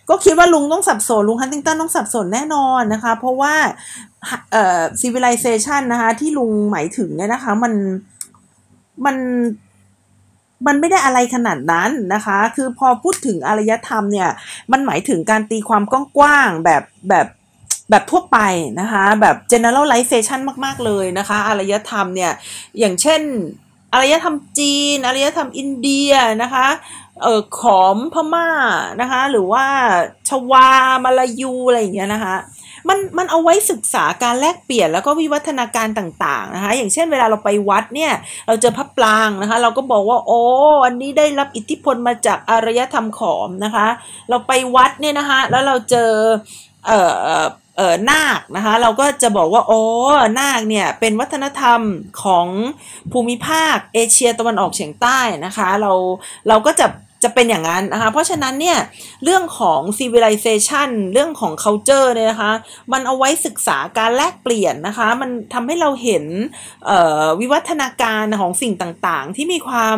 [0.09, 3.53] ก็คิดว่าลุงต้องสับสนลุงฮันติงตันต้องสับสนแน่นอนนะคะ เพราะว่า
[4.51, 7.73] เอ่อ civilization นะคะที่ลุงหมายถึงเนี่ยนะคะ มัน
[9.05, 9.17] มัน
[10.67, 14.29] มันไม่ได้อะไรขนาดนั้นนะคะ คือพอพูดถึงอารยธรรมเนี่ย
[14.71, 15.83] มันหมายถึงการตีความ
[16.17, 17.27] กว้างๆแบบแบบ
[17.89, 18.37] แบบทั่วไป
[18.81, 22.31] นะคะ แบบ generalization มาก ๆ เลยนะคะ อารยธรรมเนี่ย
[22.79, 23.21] อย่างเช่น
[23.95, 26.11] อารยธรรมจีนอารยธรรมอินเดีย
[26.43, 26.67] นะคะ
[27.23, 28.49] เออขอมพม่า
[29.01, 29.65] นะคะหรือว่า
[30.29, 30.69] ชวา
[31.03, 32.35] มาลายูอะไรอย่างเงี้ยนะคะ
[32.89, 38.13] มันมันเอาไว้ศึกษาการแลกเปลี่ยนแล้วก็วิวัฒนาการต่างๆนะคะอย่างเช่นเวลาเราไปวัดเนี่ย
[38.47, 40.41] เราเจอพระปรางนะคะเราก็บอกว่าโอ้
[40.85, 43.87] อันนี้ได้รับอิทธิพลมาจากอารยธรรมขอมนะคะ
[44.29, 46.11] เราไปวัดเนี่ยนะคะแล้วเราเจอ
[46.87, 46.99] เอ่
[47.37, 47.41] อ
[47.77, 49.79] เอ่อนาคนะคะเราก็จะบอกว่าโอ้
[50.39, 51.81] นาคเนี่ยเป็นวัฒนธรรม
[52.23, 52.47] ของ
[53.11, 55.91] ภูมิภาคเอเชียตะวันออกเฉียงใต้นะคะเรา
[56.47, 56.87] เราก็จะ
[57.23, 58.77] จะเป็นอย่างนั้นนะคะเพราะฉะนั้นเนี่ย
[59.23, 62.51] เรื่องของ civilization เรื่องของ culture เนี่ยนะคะ
[62.93, 66.25] มันเอาไว้ศึกษาการแลกเปลี่ยนนะคะมันทำให้เราเห็น
[67.39, 69.97] วิวัฒนาการของสิ่งต่างๆ ที่มีความ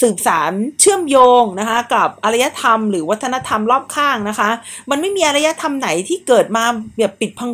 [0.00, 4.50] สืบสารเชื่อมโยงนะคะกับอารยธรรม หรือวัฒนธรรมรอบข้างนะคะ
[4.90, 6.64] มันไม่มีอารยธรรมไหนที่เกิดมา
[6.96, 7.50] แบบปิดพัง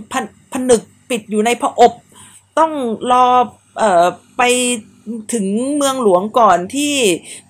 [0.53, 1.93] ผนึกปิดอยู่ในผอบ
[2.59, 2.73] ต้อง
[3.13, 3.27] รอ
[3.79, 4.05] เอ่อ
[4.39, 4.43] ไป
[5.33, 6.95] ถึงเมืองหลวงก่อนที่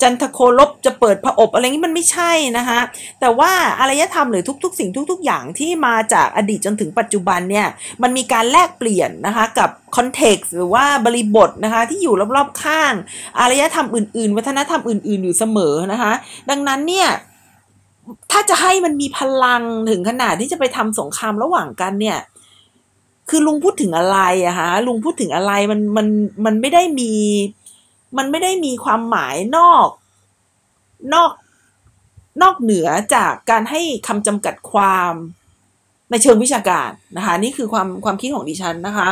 [0.02, 2.80] จันทโคลบจะเปิดพระอบอะไรนี้มันไม่ใช่นะคะ
[3.20, 7.66] แต่ว่าอารยธรรมหรือทุกๆ สิ่งทุก ๆ อย่างที่มาจากอดีตจนถึงปัจจุบันเนี่ย
[8.02, 12.92] มันมีการแลกเปลี่ยนนะคะกับคอนเท็กซ์หรือว่าบริบทนะคะที่อยู่รอบๆข้าง
[13.38, 16.12] อารยธรรมอื่นๆ วัฒนธรรมอื่น ๆอยู่เสมอนะคะ
[16.50, 17.08] ดังนั้นเนี่ย
[18.32, 22.18] ถ้าจะให้มันมีพลังถึงขนาดที่จะไปทำสงครามระหว่างกันเนี่ย
[23.30, 26.06] คือลุงพูดถึงอะไรอะฮะลุงพูดถึงอะไรมันมัน
[26.44, 27.12] มันไม่ได้มี
[28.18, 29.88] มันไม่ได้มีความหมายนอก
[31.14, 31.30] นอก
[32.42, 35.12] นอกเหนือจากการให้คำจำกัดความ
[36.10, 39.08] ในเชิงวิชาการนะคะ นี่คือความความคิดของดิฉันนะคะ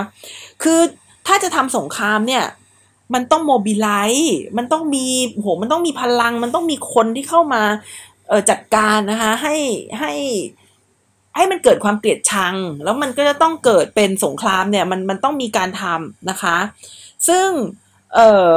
[0.63, 0.81] คือ
[1.27, 2.45] ถ้าจะทำสงครามเนี่ย
[3.15, 7.63] มันต้องโมบิลไลซ์มันต้องมีโหมันต้องมีพลัง มันต้องมีคนที่เข้ามา
[8.29, 9.57] เออจัดการนะคะ ให้
[10.01, 10.13] ให้
[11.37, 16.57] ให้มันเกิดความเกลียดชัง แล้วมันก็จะต้องเกิดเป็นสงครามเนี่ยมันมันต้องมีการทำนะคะ
[17.29, 17.49] ซึ่ง
[18.15, 18.53] เอ่อ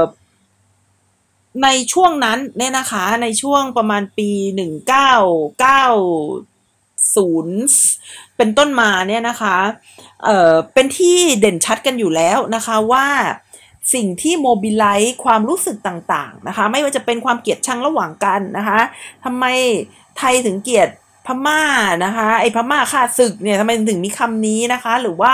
[1.64, 5.14] ในช่วงนั้นเนี่ยนะคะ ในช่วงประมาณปีหนึ่งเก้า
[5.60, 5.84] เก้า
[7.16, 7.58] ศูนย์
[8.38, 9.58] เป็นต้นมาเนี่ยนะคะ
[10.24, 13.08] เอ่อเป็นที่เด่นชัดกันอยู่แล้วนะคะว่า
[13.94, 18.80] สิ่งที่โมบิลไลซ์ความรู้สึกต่างๆนะคะ ไม่ว่าจะเป็นความเกลียดชังระหว่างกันนะคะ
[19.24, 19.46] ทำไม
[20.18, 20.90] ไทยถึงเกลียด
[21.46, 21.62] ม่า
[22.06, 25.34] นะคะ ไอ้พม่าฆ่าศึกเนี่ยทำไมถึงมีคำนี้นะคะ หรือว่า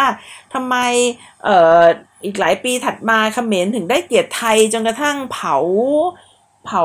[0.53, 0.75] ทำไม
[1.43, 1.81] เอ่อ
[2.25, 5.58] อีกหลายปีถัดมาเขมรถึงได้เกียรติไทยจนกระทั่งเผา
[6.65, 6.84] เผา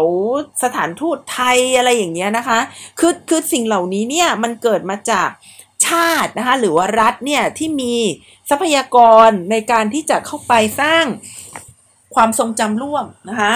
[0.62, 2.58] สถานทูตไทยอะไรอย่างเงี้ยนะคะ
[2.98, 5.28] คือคือสิ่งเหล่านี้เนี่ยมันเกิดมาจาก
[5.86, 7.94] ชาตินะคะหรือว่ารัฐเนี่ยที่มี
[8.50, 8.96] ทรัพยาก
[9.26, 11.04] รในการที่จะเข้าไปสร้าง
[12.16, 13.52] ความทรงจำร่วมนะคะ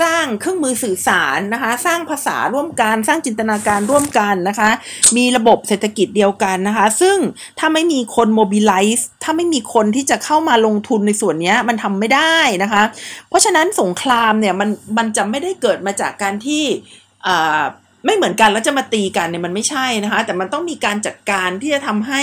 [0.00, 4.70] สร้างเครื่องมือสื่อสารนะคะสร้างภาษาร่วมกัน สร้างจินตนาการร่วมกันนะคะ
[5.16, 7.16] มีระบบเศรษฐกิจเดียวกันนะคะ ซึ่ง
[7.58, 12.82] ถ้าไม่มีคนโมบิลไลซ์ถ้าไม่มีคนที่จะเข้ามาลงทุนในส่วนนี้มันทำไม่ได้นะคะ
[13.28, 14.68] เพราะฉะนั้นสงครามเนี่ยมัน
[14.98, 16.64] มันจะไม่ได้เกิดมาจากการที่
[17.26, 17.62] อ่า
[18.04, 22.22] ไม่เหมือนกันแล้วจะมาตีกันเนี่ยมันไม่ใช่นะคะ แต่มันต้องมีการจัดการที่จะทำให้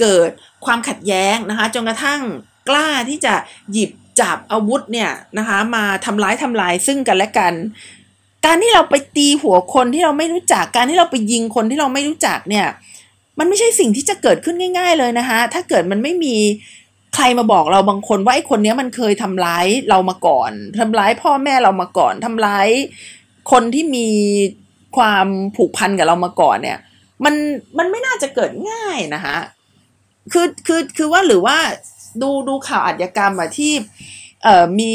[0.00, 0.30] เกิด
[0.66, 2.20] ความขัดแย้งนะคะจนกระทั่ง
[2.68, 3.34] กล้าที่จะ
[3.72, 7.52] หยิบ จับอาวุธเนี่ยนะคะมาทำร้ายทำลายซึ่งกันและกัน
[8.46, 12.66] การที่เราไปตีหัวคนที่เราไม่รู้จักการที่เราไปยิงคนที่เราไม่รู้จักเนี่ย
[13.38, 16.36] มันไม่ใช่สิ่งที่จะเกิดขึ้นง่าย ๆ เลยนะคะถ้าเกิดมันไม่มี
[17.14, 22.68] ใครมาบอกเราบางคนว่าไอ้คนนี้มันเคยทำร้ายเรามาก่อนทำร้ายพ่อแม่เรามาก่อนทำร้าย
[23.52, 24.08] คนที่มี
[24.96, 25.26] ความ
[25.56, 26.78] ผูกพันกับเรามาก่อนเนี่ย
[27.24, 27.34] มัน
[27.78, 29.36] มันไม่น่าจะเกิดง่ายนะคะ
[30.32, 31.56] คือคือคือว่าหรือว่า
[32.22, 33.72] ดูดูข่าวอาชญากรรมอะที่
[34.44, 34.94] เอ่อมี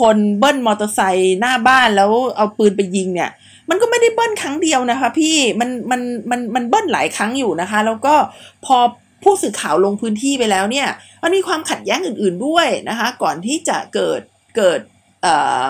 [0.00, 3.30] คนเบิ้ลมอเตอร์ไซค์หน้าบ้านแล้วเอาปืนไปยิงเนี่ย
[3.70, 8.14] มันก็ไม่ได้เบิ้ลครั้งเดียวนะคะพี่มันมันมันมันเบิ้ลหลายครั้งอยู่นะคะ แล้วก็
[8.64, 8.76] พอ
[9.22, 10.88] ผู้สื่อข่าวลงพื้นที่ไปแล้วเนี่ย
[11.22, 14.20] มันมีความขัดแย้งอื่น ๆด้วยนะคะ ก่อนที่จะเกิด
[14.56, 14.80] เกิด
[15.22, 15.64] เอ่อ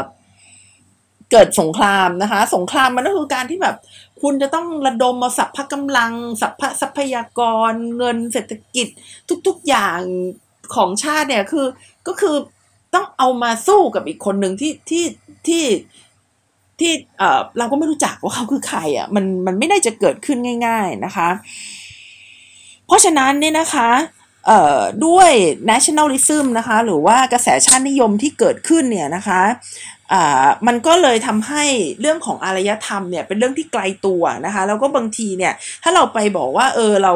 [1.32, 3.76] เกิดสงครามนะคะ สงครามมันก็คือการที่แบบ
[4.22, 8.88] คุณจะต้องระดมมาสัพพะกำลัง สัพพะทรัพยากร เงินเศรษฐกิจ
[9.46, 10.00] ทุก ๆอย่าง
[10.74, 11.66] ของชาติเนี่ยคือ
[12.08, 12.36] ก็คือ
[12.94, 15.04] ต้องเอามาสู้กับอีกคนหนึ่งที่ที่
[15.46, 15.64] ที่
[16.80, 21.28] ที่เออเราก็ไม่รู้จักว่าเขาคือใครอะมันมันไม่ได้จะเกิดขึ้นง่าย ๆนะคะ
[22.86, 23.88] เพราะฉะนั้นเนี่ยนะคะ
[24.46, 25.30] เอ่อด้วย
[25.70, 29.42] nationalism นะคะหรือว่ากระแสชาตินิยมที่เกิดขึ้นเนี่ยนะคะ
[30.12, 31.64] อ่ามันก็เลยทำให้
[32.00, 37.12] เรื่องของอารยธรรมเนี่ยเป็นเรื่องที่ไกลตัวนะคะแล้วก็บางทีเนี่ยถ้าเราไปบอกว่าเออเรา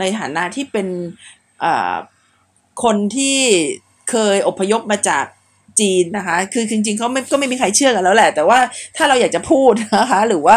[0.00, 0.86] ในฐานะที่เป็น
[1.64, 1.94] อ่า
[2.82, 3.38] คนที่
[4.10, 5.24] เคยอพยพมาจาก
[5.80, 8.58] จีนนะคะ คือจริงๆเขาไม่ก็ไม่มีใครเชื่อกันแล้วแหละ แต่ว่า
[8.96, 10.56] ถ้าเราอยากจะพูดนะคะ หรือว่า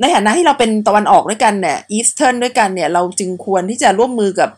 [0.00, 4.50] ในฐานะที่เราเป็นตะวันออกด้วยกันเนี่ยอีสเทิร์นด้วยกันเนี่ยเราจึงควรที่จะร่วมมือกับ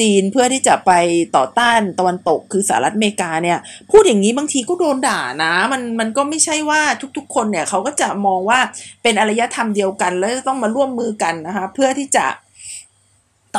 [0.00, 0.92] จีนเพื่อที่จะไป
[1.36, 3.58] ต่อต้านตะวันตกคือสหรัฐอเมริกาเนี่ย
[3.90, 6.80] พูดอย่างนี้บางทีก็โดนด่านะมันมันก็ไม่ใช่ว่า
[7.16, 8.60] ทุกๆ คนเนี่ยเขาก็จะมองว่า
[9.02, 12.26] เป็นอารยธรรมเดียวกัน แล้วต้องมาร่วมมือกันนะคะเพื่อที่จะ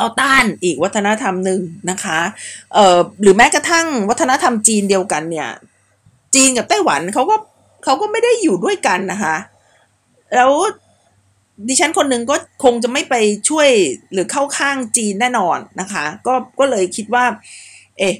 [0.00, 1.60] ต่อต้านอีกวัฒนธรรมหนึ่ง
[1.90, 2.18] นะคะ
[2.74, 5.48] เอ่อหรือแม้กระทั่งวัฒนธรรมจีนเดียวกันเนี่ย
[6.34, 7.36] จีนกับไต้หวันเขาก็
[7.84, 9.36] เขาก็ไม่ได้อยู่ด้วยกันนะคะ
[10.34, 10.52] แล้ว
[11.68, 13.14] ดิฉันคนหนึ่งก็คงจะไม่ไป
[13.48, 13.68] ช่วย
[14.12, 17.24] หรือเข้าข้างจีนแน่นอนนะคะ ก็ก็เลยคิดว่า
[17.98, 18.14] เอ๊ะ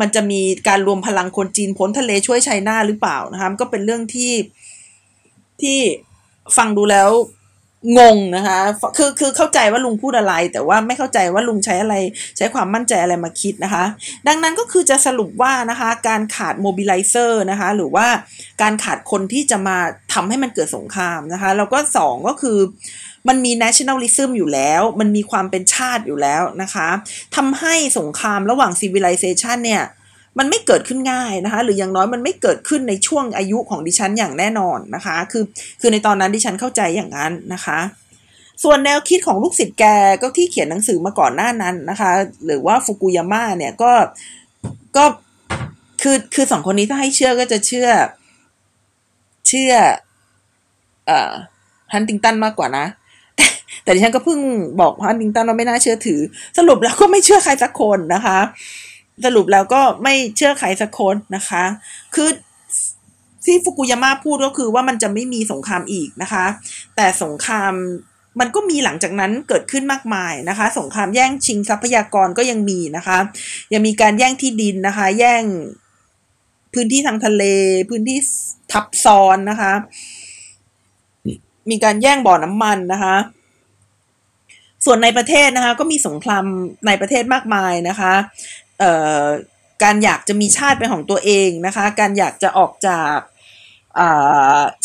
[0.00, 4.32] มันจะมีการรวมพลังคนจีนพ้นทะเลช่วยไชน่าหรือเปล่านะคะก็เป็นเรื่องที่
[5.62, 5.78] ที่
[6.56, 7.10] ฟังดูแล้ว
[7.98, 8.58] งงนะคะ
[8.96, 11.94] คือคือเข้าใจว่าลุงพูดอะไร แต่ว่าไม่เข้าใจว่าลุงใช้อะไร
[12.36, 13.84] ใช้ความมั่นใจอะไรมาคิดนะคะ
[14.28, 18.06] ดังนั้นก็คือจะสรุปว่านะคะการขาดโมบิลไลเซอร์นะคะหรือว่า
[18.62, 19.78] การขาดคนที่จะมา
[20.12, 22.58] ทำให้มันเกิดสงครามนะคะ แล้วก็สองก็คือ
[23.28, 26.88] มันมี nationalism อยู่แล้ว มันมีความเป็นชาติอยู่แล้วนะคะ
[27.36, 29.82] ทำให้สงครามระหว่าง civilization เนี่ย
[30.38, 35.44] มันไม่เกิดขึ้นง่ายนะคะ หรืออย่างน้อยมันไม่เกิดขึ้นในช่วงอายุของดิฉันอย่างแน่นอนนะคะ คือ
[35.80, 37.78] คือในตอนนั้นดิฉันเข้าใจอย่างนั้นนะคะ
[38.64, 39.84] ส่วนแนวคิดของลูกศิษย์แก
[40.22, 42.10] ก็ที่เขียนหนังสือมาก่อนหน้านั้นนะคะ
[42.46, 43.92] หรือว่าฟุกุยาม่าเนี่ยก็
[44.96, 45.04] ก็
[46.02, 47.88] คือคือสองคนนี้ถ้าให้เชื่อก็จะเชื่อ
[49.48, 49.72] เชื่อ
[51.06, 51.32] เอ่อ
[51.92, 52.86] ฮันติงตันมากกว่านะ
[53.36, 53.46] แต่
[53.82, 54.38] แต่ดิฉันก็เพิ่ง
[54.80, 56.20] บอกฮันติงตันว่าไม่น่าเชื่อถือ
[56.58, 58.38] สรุปแล้วก็ไม่เชื่อใครสักคนนะคะ
[59.24, 61.64] สรุปแล้วก็ไม่เชื่อใครสักคนนะคะ
[62.14, 62.28] คือ
[63.44, 66.44] ที่ฟุกุยาม่าพูดก็คือว่ามันจะไม่มีสงครามอีกนะคะ
[66.96, 67.72] แต่สงคราม
[68.40, 73.18] มันก็มีหลังจากนั้นเกิดขึ้นมากมายนะคะ สงครามแย่งชิงทรัพยากรก็ยังมีนะคะ
[73.72, 75.42] ยังมีการแย่งที่ดินนะคะ แย่ง
[76.74, 77.44] พื้นที่ทางทะเล
[77.90, 78.18] พื้นที่
[78.72, 79.72] ทับซ้อนนะคะ
[81.70, 83.16] มีการแย่งบ่อน้ำมันนะคะ
[84.84, 86.44] ส่วนในประเทศนะคะ ก็มีสงคราม
[86.86, 88.14] ในประเทศมากมายนะคะ
[89.82, 93.16] การอยากจะมีชาติเป็นของตัวเองนะคะ การอยากจะออกจาก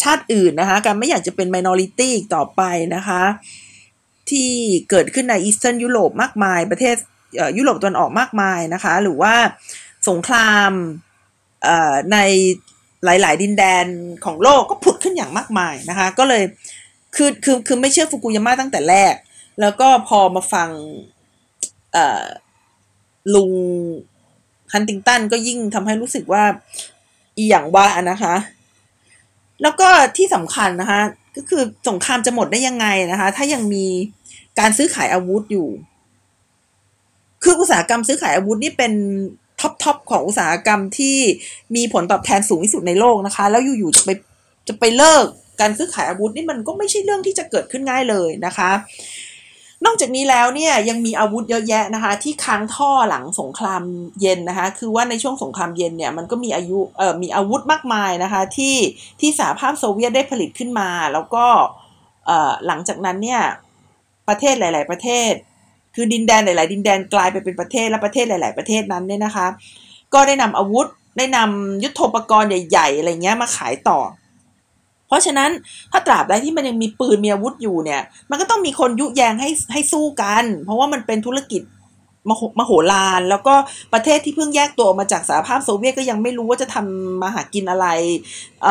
[0.02, 2.62] ชาติอื่นนะคะ การไม่อยากจะเป็น minority อีกต่อไป
[2.95, 3.23] นะคะ
[4.30, 4.52] ที่
[4.89, 6.95] เกิดขึ้นในอีสเทิร์นยุโรปมากมาย ประเทศ
[7.58, 9.34] ยุโรปตะวันออกมากมายนะคะ หรือว่า
[10.10, 10.71] สงคราม
[12.13, 12.17] ใน
[13.06, 13.86] หลาย ๆ ดินแดน
[14.25, 16.43] ของโลกก็ผุดขึ้นอย่างมากมายนะคะ ก็เลย
[17.15, 19.13] คือคือคือไม่เชื่อฟุกุยาม่าตั้งแต่แรก
[19.62, 20.69] แล้วก็พอมาฟัง
[23.36, 23.52] ลุง
[24.74, 26.44] ฮันติงตันก็ยิ่งทำให้รู้สึกว่า
[27.38, 28.36] อีอย่างว่านะคะ
[29.62, 31.02] แล้วก็ที่สำคัญนะคะ
[31.36, 33.86] ก็คือสงครามจะหมดได้ยังไงนะคะ ถ้ายังมี
[34.60, 35.68] การซื้อขายอาวุธอยู่
[37.44, 38.94] คืออุตสาหกรรมซื้อขายอาวุธนี่เป็น
[39.60, 41.18] top top ของอุตสาหกรรมที่
[41.76, 44.10] มีผลตอบแทนสูงที่สุดในโลกนะคะ แล้วอยู่ๆจะไป
[44.68, 45.26] จะไปเลิก
[45.62, 48.72] การซื้อขายอาวุธนี่มันก็ไม่ใช่เรื่องที่จะเกิดขึ้นง่ายเลยนะคะ
[49.86, 53.84] นอกจากนี้แล้วเนี่ยยังมีอาวุธเยอะแยะนะคะ ที่ค้างท่อหลังสงคราม
[54.22, 58.76] เย็นนะคะ คือว่าในช่วงสงครามเย็นเนี่ยมันก็มีอายุเอ่อมีอาวุธมากมายนะคะที่
[59.20, 61.46] ที่สหภาพโซเวียตได้ผลิตขึ้นมา แล้วก็
[62.26, 63.42] เอ่อหลังจากนั้นเนี่ย
[64.28, 65.34] ประเทศหลาย ๆ ประเทศ
[65.96, 69.48] คือดินแดนหลาย ๆ ดินแดนกลายไปเป็นประเทศและประเทศหลาย ๆ ประเทศนั้นเนี่ยนะคะ
[70.13, 70.88] ก็ได้นำอาวุธ
[71.18, 74.00] ได้นำยุทโธปกรณ์ใหญ่ ๆ อะไรเงี้ยมาขายต่อ
[75.10, 75.50] เพราะฉะนั้น
[75.91, 81.62] ถ้าตราบใดที่มันยังมีปืนมีอาวุธอยู่เนี่ย มันก็ต้องมีคนยุแยงให้ให้สู้กัน เพราะว่ามันเป็นธุรกิจ
[82.30, 83.56] มโหมโหลานแล้วก็
[83.93, 87.88] ประเทศที่เพิ่งแยกตัวมาจากสหภาพโซเวียตก็ยังไม่รู้ว่าจะทำมาหากินอะไร
[88.63, 88.65] เ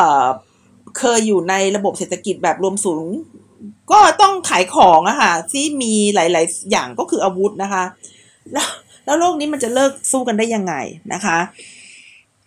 [0.98, 3.18] เคยอยู่ในระบบเศรษฐกิจแบบรวมศูนย์
[3.90, 7.84] ก็ต้องขายของอะค่ะที่มีหลาย ๆ อย่างก็คืออาวุธนะคะ
[8.52, 8.68] แล้ว
[9.04, 10.74] แล้วโลกนี้มันจะเลิกสู้กันได้ยังไง
[11.12, 11.38] นะคะ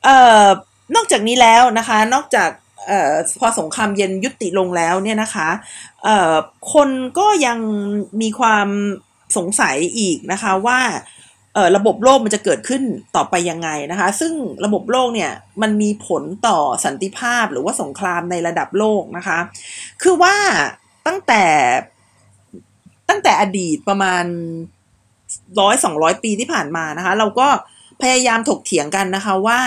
[0.03, 0.47] เอ่อ
[0.95, 2.49] นอกจากนี้แล้วนะคะ นอกจาก
[2.89, 5.49] ออพอสงครามเย็นยุติลงแล้วเนี่ยนะคะ
[6.73, 6.89] คน
[7.19, 7.59] ก็ยัง
[8.21, 8.67] มีความ
[9.37, 10.79] สงสัยอีกนะคะว่า
[11.77, 12.83] ระบบโลกมันจะเกิดขึ้น
[13.15, 14.33] ต่อไปยังไงนะคะ ซึ่ง
[14.65, 19.39] ระบบโลกเนี่ยมันมีผลต่อสันติภาพหรือว่าสงครามในระดับโลกนะคะ
[20.01, 20.35] คือว่า
[21.07, 21.43] ตั้งแต่
[23.09, 24.25] ตั้งแต่อดีตประมาณ
[25.59, 27.47] ร้อยสองร้อยปีที่ผ่านมานะคะ เราก็
[28.01, 29.59] พยายามถกเถียงกันนะคะว่า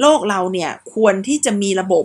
[0.00, 2.04] โลกเราเนี่ยควรที่จะมีระบบ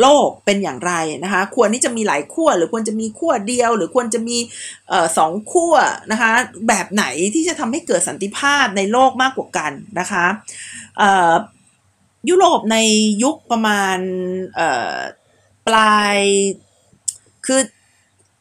[0.00, 0.92] โลกเป็นอย่างไร
[1.24, 4.36] นะคะ ควรที่จะมีหลายขั้วหรือควรจะมีขั้วเดียว หรือควรจะมี
[4.92, 5.74] ออสองขั้ว
[6.12, 6.32] นะคะ
[6.68, 10.26] แบบไหนที่จะทำให้เกิดสันติภาพในโลกมากกว่ากันนะคะ
[12.28, 12.76] ยุโรปใน
[13.22, 13.98] ยุคประมาณ
[15.66, 16.16] ปลาย
[17.46, 17.60] คือ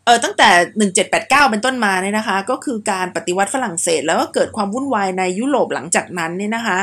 [0.06, 0.50] เออตั้งแต่
[0.92, 6.80] 1789 เป็นต้นมาเนี่ยนะคะ ก็คือการปฏิวัติฝรั่งเศส แล้วก็เกิดความวุ่นวายในยุโรปหลังจากนั้นเนี่ยนะคะ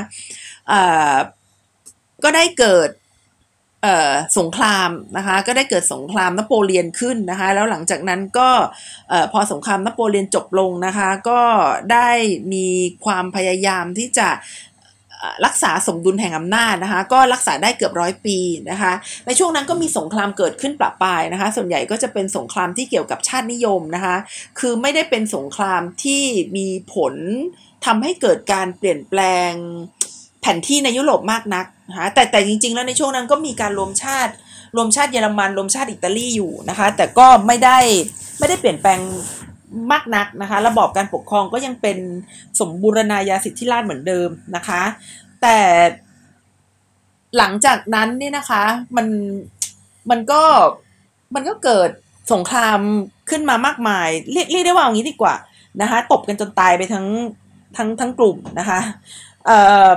[2.24, 2.88] ก็ได้เกิด
[4.38, 8.49] สงครามนะคะก็ได้เกิดสงครามนโปเลียนขึ้นนะคะแล้วหลังจากนั้นก็
[9.33, 11.40] พอสงครามนโปเลียนจบลงนะคะก็
[11.92, 12.11] ได้
[12.53, 12.66] มี
[13.05, 14.29] ความพยายามที่จะ
[15.47, 18.38] รักษาสมดุลแห่งอำนาจนะคะ ก็รักษาได้เกือบร้อยปี
[18.70, 18.92] นะคะ
[19.27, 24.16] ในช่วงนั้นก็มีสงครามเกิดขึ้นประปายนะคะ ส่วนใหญ่ก็จะเป็นสงครามที่เกี่ยวกับชาตินิยมนะคะ
[24.59, 26.23] คือไม่ได้เป็นสงครามที่
[26.57, 27.14] มีผล
[27.87, 29.51] ทำให้เกิดการเปลี่ยนแปลง
[30.40, 34.33] แผนที่ในยุโรปมากนัก นะคะแต่แต่จริง ๆ แล้วในช่วงนั้นก็มีการรวมชาติ
[34.77, 37.79] รวมชาติเยอรมัน รวมชาติอิตาลีอยู่นะคะ แต่ก็ไม่ได้
[38.38, 39.01] ไม่ได้เปลี่ยนแปลง
[39.92, 41.99] มากนักนะคะ ระบอบการปกครองก็ยังเป็น
[42.61, 44.83] สมบูรณาญาสิทธิราชเหมือนเดิมนะคะ
[45.42, 45.59] แต่
[47.37, 48.62] หลังจากนั้นเนี่ยนะคะ
[48.97, 49.07] มัน
[50.11, 50.42] มันก็
[51.35, 51.90] มันก็เกิด
[52.33, 52.79] สงคราม
[53.31, 55.35] ขึ้นมามากมาย เรียกเรียกได้ว่าอย่างนี้ดีกว่า
[55.83, 57.07] นะคะ ตบกันจนตายไปทั้ง
[57.77, 58.81] ทั้งทั้งกลุ่มนะคะ
[59.47, 59.88] เอ่อ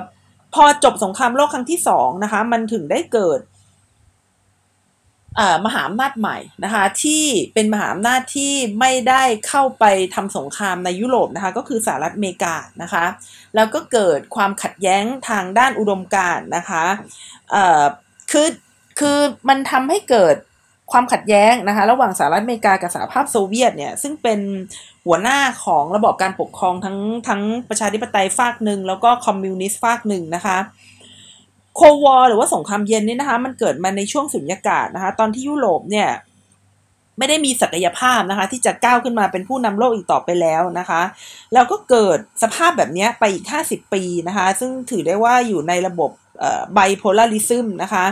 [0.54, 3.42] พอจบสงครามโลกครั้งที่สองนะคะ มันถึงได้เกิด
[5.66, 13.06] มหาอำนาจใหม่นะคะที่เป็นมหาอำนาจที่ไม่ได้เข้าไปทำสงครามในยุโรปนะคะก็คือสหรัฐอเมริกานะคะ
[13.56, 16.84] แล้วก็เกิดความขัดแย้งทางด้านอุดมการณ์นะคะ
[17.54, 17.84] อ่อ
[18.32, 18.48] คือ
[19.00, 20.36] คือมันทำให้เกิด
[20.92, 24.40] ความขัดแย้งนะคะระหว่างสหรัฐอเมริกากับสหภาพโซเวียตเนี่ยซึ่งเป็น
[25.06, 26.98] หัวหน้าของระบบการปกครองทั้ง
[27.28, 30.58] ทั้งประชาธิปไตยฝากหนึ่งแล้วก็คอมมิวนิสต์ฝากหนึ่งนะคะ
[31.76, 36.10] โควอหรือว่าสงครามเย็นนี่นะคะมันเกิดมาในช่วงสุญญากาศนะคะตอนที่ยุโรปเนี่ย
[37.18, 41.02] ไม่ได้มีศักยภาพนะคะที่จะก้าวขึ้นมาเป็นผู้นำโลกอีกต่อไปแล้วนะคะ
[41.54, 46.12] แล้วก็เกิดสภาพแบบนี้ไปอีก 50 ปีนะคะซึ่งถือได้ว่าอยู่ในระบบ
[46.74, 48.06] ไบโพลาริซึมนะคะ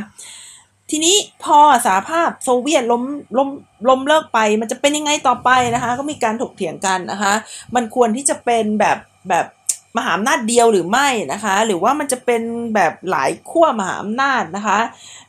[0.91, 3.03] ทีนี้พอสหภาพโซเวียตล้ม
[3.37, 3.49] ล้ม
[3.89, 7.33] ล้มเลิกไป มันจะเป็นยังไงต่อไปนะคะ ก็มีการถกเถียงกันนะคะ
[7.75, 8.97] มันควรที่จะเป็นแบบ
[9.29, 9.45] แบบ
[9.97, 12.41] มหาอำนาจเดียวหรือไม่นะคะ หรือว่ามันจะเป็น
[12.75, 14.79] แบบหลายขั้วมหาอำนาจนะคะ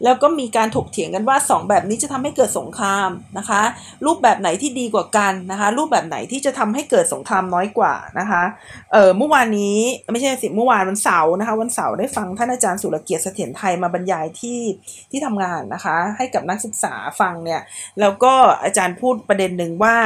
[0.04, 3.62] แล้วก็มีการถกเถียงกันว่า 2 แบบนี้จะทำให้เกิดสงครามนะคะ
[4.06, 8.42] รูปแบบไหนที่ดีกว่ากันนะคะ รูปแบบไหนที่จะทำให้เกิดสงครามน้อยกว่านะคะ
[8.92, 9.78] เออเมื่อวานนี้
[10.12, 14.60] ไม่ใช่สิเมื่อวานวันเสาร์นะคะ วันเสาร์ได้ฟังท่านอาจารย์สุรเกียรติเสถียรไทยมาบรรยายที่
[15.10, 17.60] ที่ทำงานนะคะ ให้กับนักศึกษาฟังเนี่ย
[18.00, 19.96] แล้วก็อาจารย์พูดประเด็นหนึ่งว่า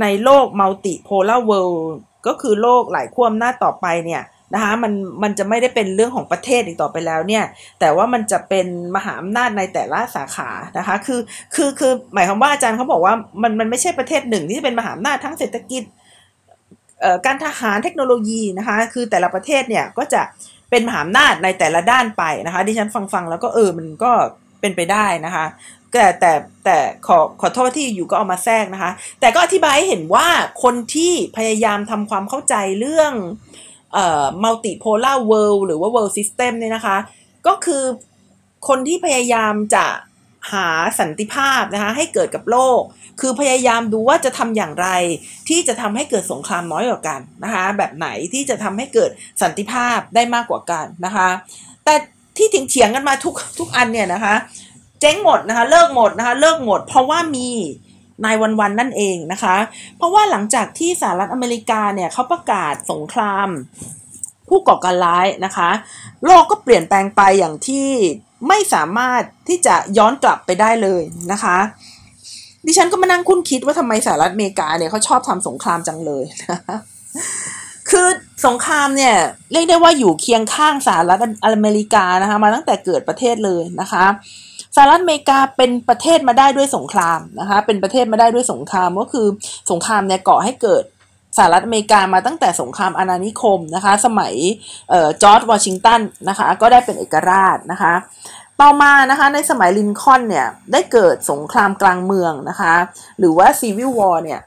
[0.00, 4.22] ในโลก multipolar world ก็คือโลกหลายขั้วอำนาจต่อไปเนี่ย
[4.54, 7.44] นะคะมันมันจะไม่ได้เป็นเรื่องของประเทศอีกต่อไปแล้วเนี่ย
[7.80, 11.20] แต่ว่ามันจะเป็นมหาอำนาจในแต่ละสาขานะคะคือ
[11.54, 15.82] คือคือหมายความว่าอาจารย์เขาบอกว่ามันมันไม่ใช่ประเทศหนึ่งที่จะเป็นมหาอำนาจทั้งเศรษฐกิจ
[17.26, 20.22] การทหารเทคโนโลยีนะคะคือแต่ละประเทศเนี่ยก็จะ
[20.70, 24.12] เป็นมหาอำนาจในแต่ละด้านไปนะคะดิฉันฟังฟังแล้วก็เออมันก็
[24.60, 25.46] เป็นไปได้นะคะ
[25.92, 26.32] แต่แต่
[26.64, 28.90] แต่ขอขอโทษที่อยู่ก็เอามาแทรกนะคะ
[29.20, 30.28] แต่ก็อธิบายให้เห็นว่า
[30.62, 33.12] คนที่พยายามทำความเข้าใจเรื่อง
[33.94, 36.96] เอ่อ multipolar world หรือว่า world system เนี่ยนะคะ
[37.46, 37.84] ก็คือ
[38.68, 39.86] คนที่พยายามจะ
[40.52, 40.68] หา
[41.00, 42.80] สันติภาพนะคะให้เกิดกับโลก
[43.20, 44.88] คือพยายามดูว่าจะทำอย่างไร
[45.48, 49.10] ที่จะทำให้เกิดสงครามน้อยกว่ากันนะคะ แบบไหนที่จะทำให้เกิด
[49.42, 51.28] สันติภาพได้มากกว่ากันนะคะ
[51.84, 51.94] แต่
[52.38, 54.34] ที่ถึงเถียงกันมาทุกทุกอันเนี่ยนะคะ
[55.00, 57.48] เจ๊งหมดนะคะ เลิกหมดนะคะ เลิกหมด เพราะว่ามี
[58.24, 59.56] นายวันวันนั่นเองนะคะ
[59.96, 63.48] เพราะว่าหลังจากที่สหรัฐอเมริกาเนี่ยเขาประกาศสงคราม
[64.48, 65.70] ผู้ก่อการร้ายนะคะ
[66.24, 67.88] โลกก็เปลี่ยนแปลงไปอย่างที่
[68.48, 71.58] ไม่สามารถที่จะย้อนกลับไปได้เลยนะคะ
[72.66, 76.58] ดิฉันก็มานั่งคุ้นคิดว่าทำไมสหรัฐอเมริกาเนี่ยเขาชอบทำสงครามจังเลยนะ
[77.90, 78.08] คือ
[78.46, 79.16] สงครามเนี่ย
[79.52, 84.04] เรียกได้ว่าอยู่เคียงข้างสหรัฐอเมริกานะคะมาตั้งแต่เกิดประเทศเลยนะคะ
[84.76, 89.26] สหรัฐอเมริกาเป็นประเทศมาได้ด้วยสงครามนะคะ เป็นประเทศมาได้ด้วยสงครามก็คือ
[89.70, 90.84] สงครามเนี่ยก่อให้เกิด
[91.36, 94.34] สหรัฐอเมริกามาตั้งแต่สงครามอาณานิคมนะคะ สมัย
[95.22, 97.94] จอร์จวอชิงตันนะคะก็ได้เป็นเอกราชนะคะ
[98.60, 102.74] ต่อมานะคะในสมัยลินคอนเนี่ยได้เกิดสงครามกลางเมืองนะคะ
[103.18, 104.40] หรือว่าซีวิลวอร์เนี่ย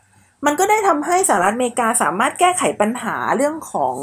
[0.46, 3.96] มันก็ได้ทำให้สหรัฐอเมริกาสามารถแก้ไขปัญหาเรื่องของ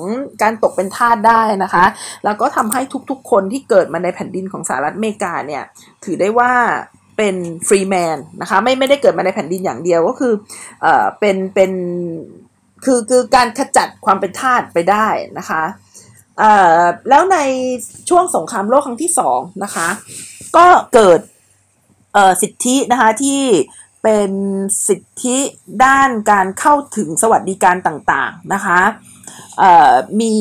[0.43, 1.85] การตกเป็นทาสได้นะคะ
[2.25, 2.81] แล้วก็ทำให้
[3.11, 5.63] ทุกๆ คนที่เกิดมาในแผ่นดินของสหรัฐอเมริกาเนี่ย
[6.05, 6.53] ถือได้ว่า
[7.17, 7.37] เป็น
[7.69, 10.33] ฟรีแมนนะคะไม่ไม่ได้เกิดมาในแผ่นดินอย่างเดียวก็คือ
[10.83, 11.73] เอ่อเป็นเป็น
[12.85, 15.07] คือคือการขจัดความเป็นทาสไปได้
[15.39, 15.63] นะคะ
[16.39, 17.39] เอ่อแล้วใน
[18.09, 19.89] ช่วงสงครามโลกครั้งที่สองนะคะ
[20.57, 21.21] ก็เกิด
[22.15, 23.41] เอ่อสิทธินะคะที่
[24.03, 24.31] เป็น
[24.87, 25.39] สิทธิ
[25.85, 28.81] ด้านการเข้าถึงสวัสดิการต่างๆนะคะ
[30.21, 30.37] มี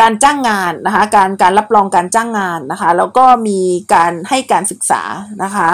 [0.00, 3.60] การจ้างงานนะคะการการรับรองการจ้างงานนะคะแล้วก็มี
[3.94, 5.02] การให้การศึกษา
[5.42, 5.70] นะคะ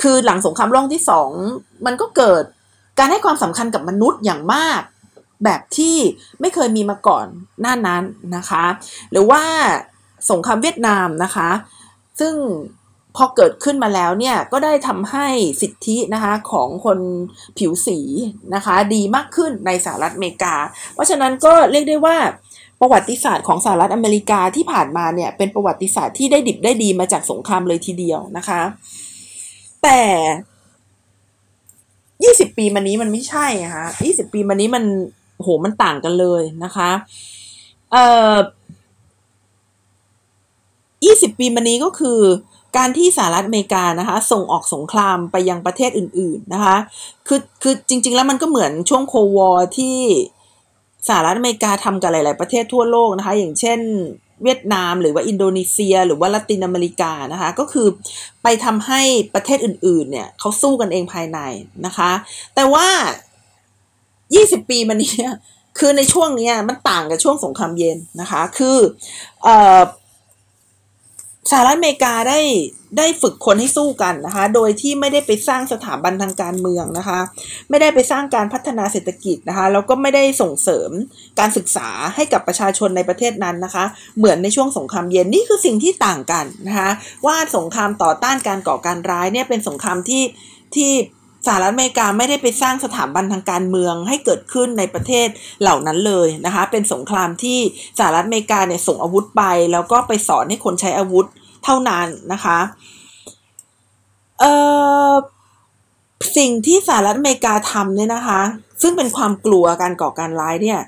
[0.00, 1.30] คือหลังสงครามโลกที่สอง
[1.86, 2.44] มันก็เกิด
[2.98, 4.80] การให้ความสำคัญกับมนุษย์อย่างมาก
[5.44, 5.96] แบบที่
[6.40, 7.26] ไม่เคยมีมาก่อน
[7.60, 8.02] หน้านั้น
[8.36, 8.64] นะคะ
[9.10, 9.42] หรือว่า
[10.30, 11.48] สงครามเวียดนามนะคะ
[12.20, 12.34] ซึ่ง
[13.16, 15.28] พอเกิดขึ้นมาแล้วเนี่ยก็ได้ทำให้
[15.62, 16.98] สิทธินะคะของคน
[17.58, 17.98] ผิวสี
[18.54, 20.54] นะคะดีมากขึ้นในสหรัฐอเมริกา
[20.94, 22.16] เพราะฉะนั้นก็เรียกได้ว่า
[22.80, 28.60] ประวัติศาสตร์ของสหรัฐอเมริกาที่ผ่านมาเนี่ยเป็นประวัติศาสตร์ที่ได้ดิบได้ดีมาจากสงครามเลยทีเดียวนะคะ
[29.82, 30.00] แต่
[32.24, 34.84] ยี่สิบปีมานี้มันไม่ใช่ค่ะยี่สิบปีมานี้มัน
[35.36, 36.90] โหมันต่างกันเลยนะคะ
[37.92, 38.34] เอ่อ
[41.04, 42.20] ยี่สิบปีมานี้ก็คือ
[42.76, 46.76] การที่สหรัฐอเมริกานะคะส่งออกสงครามไปยังประเทศอื่นๆนะคะ
[47.28, 49.96] คือคือจริง ๆ แล้วมันก็เหมือนช่วงโควอที่
[51.08, 53.80] สหรัฐอเมริกาทำกับหลาย ๆ ประเทศทั่วโลกนะคะ อย่างเช่น
[54.44, 57.88] เวียดนามหรือว่าอินโดนีเซีย หรือว่าละตินอเมริกานะคะ ก็คือ
[58.42, 59.00] ไปทำให้
[59.34, 61.38] ประเทศอื่น ๆ เนี่ยเขาสู้กันเองภายใน
[61.86, 62.10] นะคะ
[62.54, 62.86] แต่ว่า
[63.98, 65.14] 20 ปีมานี้
[65.78, 68.78] คือในช่วงนี้มันต่างกับช่วงสงครามเย็นนะคะ คือ
[69.42, 69.80] เอ่อ
[71.50, 72.40] สหรัฐอเมริกาได้
[72.98, 77.20] ได้ฝึกคนให้สู้กันนะคะ โดยที่ไม่ได้ไปสร้างสถาบันทางการเมืองนะคะ
[77.70, 80.90] ไม่ได้ไปสร้างการพัฒนาเศรษฐกิจนะคะ แล้วก็ไม่ได้ส่งเสริม
[81.40, 83.84] การศึกษาให้กับประชาชนในประเทศนั้นนะคะ
[84.18, 86.90] เหมือนในช่วงสงครามเย็นนี่คือสิ่งที่ต่างกันนะคะ
[87.26, 90.24] ว่าสงครามต่อต้านการก่อการร้ายเนี่ยเป็นสงครามที่
[90.74, 90.90] ที่
[91.46, 95.28] สหรัฐอเมริกาไม่ได้ไปสร้างสถาบันทางการเมืองให้เกิดขึ้นในประเทศ
[95.60, 97.58] เหล่านั้นเลยนะคะ เป็นสงครามที่
[97.98, 101.26] สหรัฐอเมริกาเนี่ยส่งอาวุธไป แล้วก็ไปสอนให้คนใช้อาวุธ
[101.64, 102.58] เท่านั้นนะคะ
[104.40, 104.52] เอ่
[105.10, 105.12] อ
[106.36, 108.40] สิ่งที่สหรัฐอเมริกาทำเนี่ยนะคะ
[108.82, 110.80] ซึ่งเป็นความกลัวการก่อการร้ายเนี่ย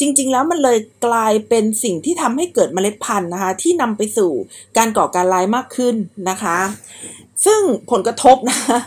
[0.00, 4.30] จริง ๆ แล้วมันเลยกลายเป็นสิ่งที่ทำให้เกิดเมล็ดพันธุ์นะคะ ที่นำไปสู่
[4.78, 5.94] การก่อการร้ายมากขึ้น
[6.30, 6.58] นะคะ
[7.44, 8.78] ซึ่งผลกระทบนะคะ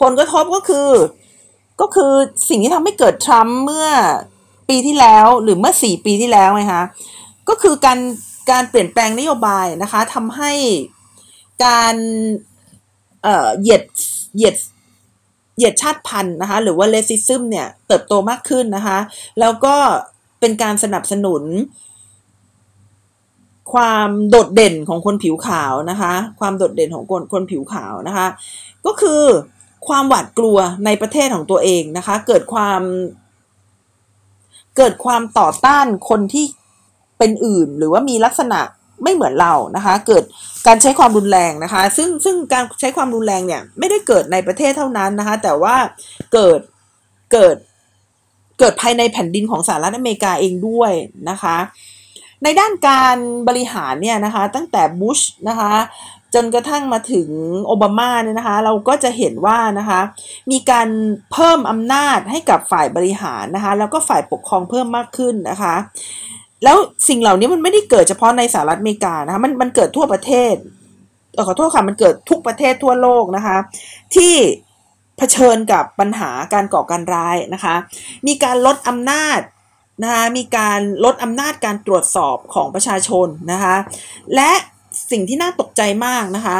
[0.00, 0.88] ผลกระทบก็คือ
[1.80, 2.12] ก็คือ
[2.48, 3.88] สิ่งที่ทำให้เกิดทรัมป์เมื่อ
[4.68, 6.84] ปีที่แล้วหรือเมื่อสี่ปีที่แล้วไงคะ
[7.48, 7.98] ก็คือการ
[8.50, 10.52] การเปลี่ยนแปลงนโยบายนะคะทำให้
[11.64, 11.94] การ
[13.22, 13.82] เอ่อเหยียด
[14.36, 14.56] เหยียด
[15.56, 18.98] เหยียดชาติพันธุ์นะคะหรือว่าเลสิซึมเนี่ยเติบโตมากขึ้นนะคะ
[19.40, 19.76] แล้วก็
[20.40, 21.42] เป็นการสนับสนุน
[23.72, 28.26] ความโดดเด่นของคนผิวขาวนะคะ ความโดดเด่นของคนคนผิวขาวนะคะ
[28.86, 29.22] ก็คือ
[29.88, 32.82] ความหวาดกลัวในประเทศของตัวเองนะคะ เกิดความ
[34.76, 36.44] เกิดความต่อต้านคนที่
[37.18, 38.60] เป็นอื่น หรือว่ามีลักษณะ
[39.02, 40.22] ไม่เหมือนเรานะคะ เกิด
[40.66, 45.76] การใช้ความรุนแรงนะคะ ซึ่งซึ่งการใช้ความรุนแรงเนี่ยไม่ได้เกิดในประเทศเท่านั้นนะคะ แต่ว่า
[46.32, 46.60] เกิด
[47.32, 47.56] เกิด
[48.58, 50.92] เกิดภายในแผ่นดินของสหรัฐอเมริกาเองด้วย
[51.30, 51.56] นะคะ
[52.42, 53.16] ในด้านการ
[53.48, 55.72] บริหารเนี่ยนะคะ ตั้งแต่บุชนะคะ
[56.34, 57.28] จนกระทั่งมาถึง
[57.66, 60.00] โอบามาเนี่ยนะคะ เราก็จะเห็นว่านะคะ
[60.50, 60.88] มีการ
[61.32, 65.74] เพิ่มอำนาจให้กับฝ่ายบริหารนะคะ แล้วก็ฝ่ายปกครองเพิ่มมากขึ้นนะคะ
[66.64, 66.76] แล้ว
[67.08, 70.54] สิ่งเหล่านี้มันไม่ได้เกิดเฉพาะในสหรัฐอเมริกานะคะมันมันเกิดทั่วประเทศ
[71.46, 73.56] ขอโทษค่ะมันเกิดทุกประเทศทั่วโลกนะคะ
[74.14, 74.34] ที่
[75.18, 77.74] เผชิญกับปัญหาการก่อการร้ายนะคะ
[78.26, 79.40] มีการลดอำนาจ
[80.02, 83.76] นะคะมีการลดอำนาจการตรวจสอบของประชาชนนะคะ
[84.34, 84.52] และ
[85.10, 86.58] สิ่งที่น่าตกใจมากนะคะ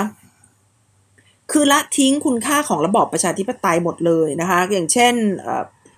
[1.53, 5.15] คือละทิ้งคุณค่าของระบอบประชาธิปไตยหมดเลยนะคะ อย่างเช่น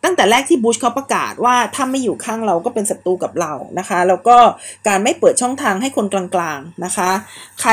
[0.05, 4.37] ตั้งแต่แรกที่บุชเขาประกาศว่าถ้าไม่อยู่ข้างเราก็เป็นศัตรูกับเรานะคะ แล้วก็
[4.89, 7.11] การไม่เปิดช่องทางให้คนกลางๆนะคะ
[7.61, 7.73] ใคร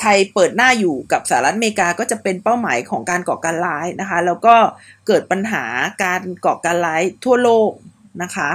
[0.00, 4.54] ใครเปิดหน้าอยู่กับสหรัฐอเมริกาก็จะเป็นเป้าหมายของการก่อการร้ายนะคะ แล้วก็
[5.06, 5.64] เกิดปัญหา
[6.04, 7.70] การก่อการร้ายทั่วโลก
[8.22, 8.50] นะคะ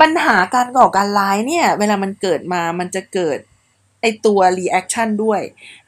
[0.00, 3.38] ปัญหาการก่อการร้ายเนี่ย เวลามันเกิดมามันจะเกิด
[4.00, 5.40] ไอตัว reaction ด้วย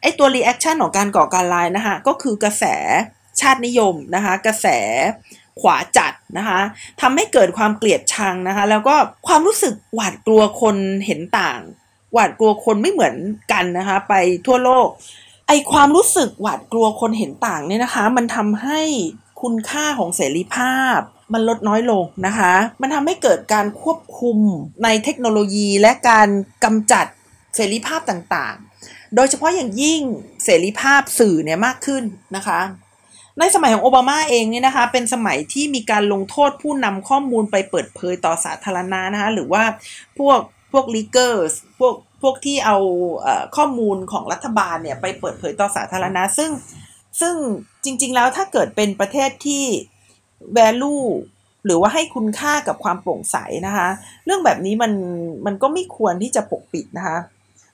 [0.03, 2.65] ไอตัว reaction ของการก่อการร้ายนะคะ ก็คือกระแส
[3.41, 4.67] ชาตินิยมนะคะ กระแส
[5.61, 6.61] ขวาจัดนะคะ
[7.01, 8.95] ทำให้เกิดความเกลียดชังนะคะ แล้วก็
[9.27, 11.61] ความรู้สึกหวาดกลัวคนเห็นต่าง
[12.13, 13.17] หวาดกลัวคนไม่เหมือน
[13.53, 14.15] กันนะคะ ไป
[14.47, 14.89] ทั่วโลก
[15.49, 18.81] ไอความรู้สึกหวาดกลัวคนเห็นต่างเนี่ยนะคะ มันทำให้
[19.43, 20.99] คุณค่าของเสรีภาพ
[21.33, 24.39] มันลดน้อยลงนะคะ มันทำให้เกิดการควบคุม
[24.85, 26.29] ในเทคโนโลยีและการ
[26.65, 27.07] กำจัด
[27.57, 30.01] เสรีภาพต่างๆ โดยเฉพาะอย่างยิ่ง
[30.45, 32.05] เสรีภาพสื่อเนี่ยมากขึ้น
[32.37, 32.61] นะคะ
[33.39, 39.65] ในสมัยของโอบามาเองเนี่ยนะคะ เป็นสมัยที่มีการลงโทษผู้นำข้อมูลไปเปิดเผยต่อสาธารณะนะคะหรือว่า
[40.19, 40.41] พวก
[40.73, 41.43] พวกลีเกอร์
[41.79, 42.79] พวกพวกที่เอา
[43.57, 46.51] ข้อมูลของรัฐบาลเนี่ยไปเปิดเผยต่อสาธารณะซึ่ง
[47.21, 47.35] ซึ่ง
[47.85, 49.65] จริงๆแล้วถ้าเกิดเป็นประเทศที่
[50.59, 51.07] value
[51.65, 53.37] หรือว่าให้คุณค่ากับความโปร่งใส
[53.67, 53.89] นะคะ
[54.25, 54.93] เรื่องแบบนี้มัน
[55.47, 57.19] มันก็ไม่ควรที่จะปกปิดนะคะ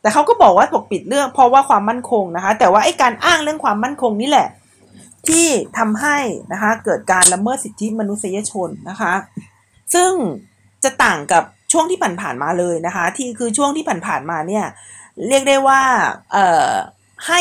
[0.01, 4.49] แต่เขาก็บอกว่าปกปิดเรื่องเพราะว่าความมั่นคงนะคะ แต่ว่าไอ้การอ้างเรื่องความมั่นคงนี่แหละ
[5.29, 5.47] ที่
[5.79, 6.19] ทำให้
[6.53, 9.15] นะคะเกิดการละเมิดสิทธิมนุษยชนนะคะ
[9.95, 10.11] ซึ่ง
[10.85, 11.43] จะต่างกับ
[11.73, 14.65] ช่วงที่ผ่านๆมาเลยนะคะ ที่คือช่วงที่ผ่านๆมาเนี่ย
[15.29, 15.83] เรียกได้ว่า
[16.33, 16.71] เอ่อ
[17.27, 17.41] ให้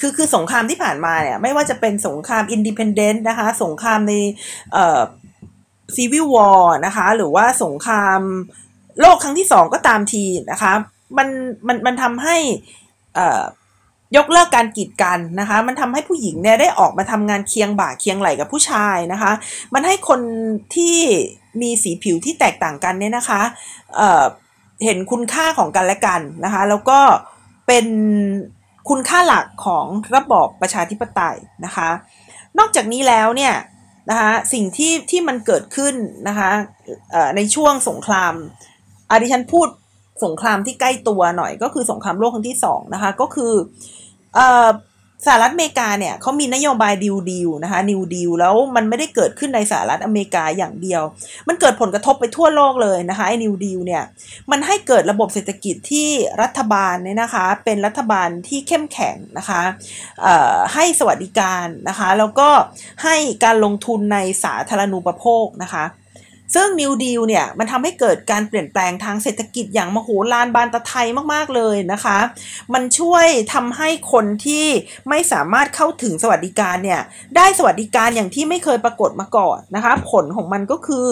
[0.00, 4.14] คือคือสงครามที่ผ่านมาเนี่ยไม่ว่าจะเป็นสงคราม independent นะคะสงครามใน
[4.72, 5.00] เอ่อ
[5.94, 8.20] ซีวิลวอร์นะคะหรือว่าสงคราม
[9.00, 10.72] โลกครั้งที่สองก็ตามทีนะคะ
[11.18, 11.28] มัน
[11.66, 12.36] มันมันทำให้
[13.14, 13.42] เอ่อ
[14.16, 19.32] ยกเลิกการกีดกันนะคะ มันทำให้ผู้หญิงเนี่ยได้ออกมาทำงานเคียงบ่าเคียงไหล่กับผู้ชายนะคะ
[19.74, 20.20] มันให้คน
[20.74, 20.96] ที่
[21.60, 23.40] มีสีผิวที่แตกต่างกันเนี่ยนะคะ
[23.96, 26.98] เเห็นคุณค่าของกันและกันนะคะ แล้วก็
[27.66, 27.86] เป็น
[28.88, 29.86] คุณค่าหลักของ
[30.16, 31.88] ระบอบประชาธิปไตยนะคะ
[32.58, 33.54] นอกจากนี้แล้วเนี่ย
[34.10, 35.94] นะคะสิ่งที่ที่มันเกิดขึ้น
[36.28, 36.50] นะคะ
[37.36, 38.34] ในช่วงสงคราม
[39.10, 39.68] อาดิฉันพูด
[40.24, 43.52] สงครามที่ใกล้ตัวหน่อยก็คือสงครามโลกครั้งที่สองนะคะก็คือ
[45.26, 51.02] สหรัฐอเมริกาเนี่ยเขามีนโยบายดิวดิวนะคะนิวดิวแล้วมันไม่ได้เกิดขึ้นในสหรัฐอเมริกาอย่างเดียว
[51.48, 54.02] มันเกิดผลกระทบไปทั่วโลกเลยนะคะไอ้นิวดิวเนี่ย
[54.50, 56.08] มันให้เกิดระบบเศรษฐกิจที่
[56.42, 59.62] รัฐบาลเนี่ยนะคะเป็นรัฐบาลที่เข้มแข็งนะคะ
[60.74, 62.48] ให้สวัสดิการนะคะแล้วก็
[63.04, 65.84] ให้การลงทุนในสาธารณูปโภคนะคะ
[66.54, 72.18] ซึ่ง New Deal เนี่ยมันทำให้เกิดการเปลี่ยนแปลงทางเศรษฐกิจอย่างมโหฬารบานตะไทยมากๆเลยนะคะ
[72.74, 74.66] มันช่วยทำให้คนที่
[75.08, 77.00] ไม่สามารถเข้าถึงสวัสดิการเนี่ย
[77.36, 81.08] ได้สวัสดิการอย่างที่ไม่เคยปรากฏมาก่อนนะคะ ผลของมันก็คือ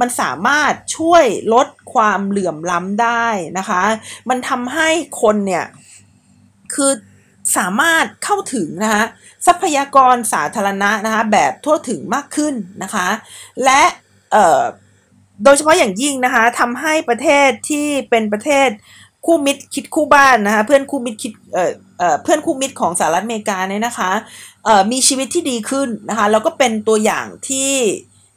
[0.00, 1.24] มันสามารถช่วย
[1.54, 3.26] ลดความเหลื่อมล้ำได้
[3.58, 3.82] นะคะ
[4.28, 4.88] มันทำให้
[5.22, 5.64] คนเนี่ย
[6.74, 6.90] คือ
[7.56, 9.04] สามารถเข้าถึงนะคะ
[9.46, 13.08] ทรัพยากรสาธารณะนะคะแบบทั่วถึงมากขึ้นนะคะ
[13.64, 13.82] และ
[15.44, 18.68] โดยเฉพาะอย่างยิ่งนะคะทำให้ประเทศที่เป็นประเทศ
[19.26, 24.10] คู่มิตรคิดคู่บ้านนะคะเพื่อนคู่มิตรคิดเอ่อเอ่อเพื่อนคู่มิตรของสหรัฐอเมริกาเนี่ยนะคะ
[24.64, 27.72] เอ่อมีชีวิตที่ดีขึ้นนะคะแล้วก็เป็นตัวอย่างที่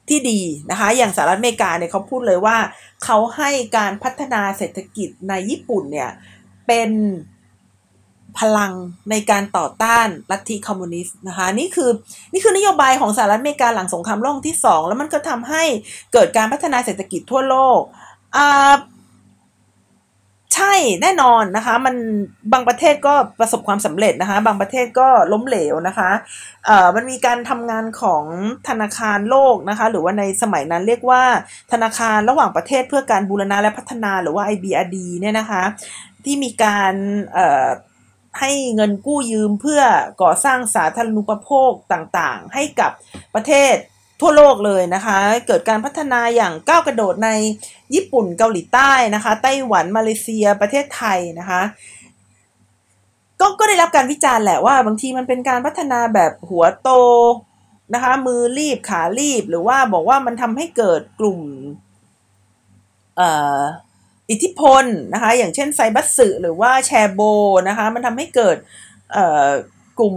[0.10, 2.58] ที่ดีนะคะอย่างสหรัฐอเมริกาเนี่ยเขาพูดเลยว่า
[3.04, 6.10] เขาให้การพัฒนาเศรษฐกิจในญี่ปุ่นเนี่ย
[6.68, 6.90] เป็น
[8.38, 8.74] พลัง
[9.10, 11.90] ในการต่อต้านลัทธิคอมมิวนิสต์นะคะนี่คือ
[12.34, 15.64] นี่คือนโยบายของสหรัฐอเมริกาหลังสงครามโลกที่ 2 แล้วมันก็ทำให้
[16.14, 17.80] เกิดการพัฒนาเศรษฐกิจทั่วโลก
[18.36, 18.74] อ่า
[20.56, 21.96] ใช่แน่นอนนะคะมัน
[22.54, 26.12] บางประเทศก็ประสบความสำเร็จนะคะ บางประเทศก็ล้มเหลวนะคะ
[26.66, 28.24] เอ่อมันมีการทำงานของ
[28.70, 31.24] ธนาคารโลกนะคะ หรือว่าในสมัยนั้นเรียกว่า
[31.72, 35.64] ธนาคารระหว่างประเทศเพื่อการบูรณะและพัฒนาหรือว่า IBRD เนี่ยนะคะ
[36.26, 36.94] ที่มีการ
[37.34, 37.68] เอ่อ
[38.40, 39.82] ให้เงินกู้ยืมเพื่อ
[40.22, 42.92] ก่อสร้างสาธารณูปโภคต่างๆ ให้กับ
[43.36, 43.76] ประเทศ
[44.22, 45.18] ทั่วโลกเลยนะคะ
[45.48, 47.30] เกิดการพัฒนาอย่างก้าวกระโดดใน
[47.94, 51.62] ญี่ปุ่นเกาหลีใต้นะคะ ไต้หวันมาเลเซียประเทศไทยนะคะ
[53.40, 56.90] ก็ก็ได้รับการวิจารณ์แหละว่าบางทีมันเป็นการพัฒนาแบบหัวโต
[57.94, 61.42] นะคะมือรีบขารีบหรือว่าบอกว่ามันทำให้เกิดกลุ่ม
[63.18, 63.30] เอ่
[63.60, 63.62] อ
[64.32, 67.22] อิทธิพลนะคะอย่างเช่นไซบัสสึหรือว่าแชโบ
[67.68, 68.58] นะคะมันทำให้เกิด
[70.00, 70.16] กลุ่ม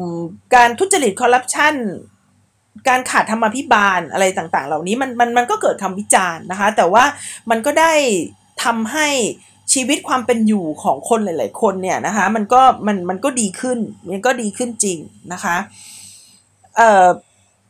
[0.54, 1.74] การทุจริตคอร์รัปชัน
[2.88, 7.04] การขาดธรรมพิบาลอะไรต่างๆ เหล่านี้มันมันมันก็เกิดคำวิจารณ์นะคะ แต่ว่า
[7.50, 7.92] มันก็ได้
[8.64, 9.08] ทำให้
[9.72, 13.78] ชีวิตความเป็นอยู่ของคนหลาย ๆ คนเนี่ยนะคะมันก็มันมันก็ดีขึ้น
[14.10, 14.98] มันก็ดีขึ้นจริง
[15.32, 15.56] นะคะ
[16.76, 17.06] เอ่อ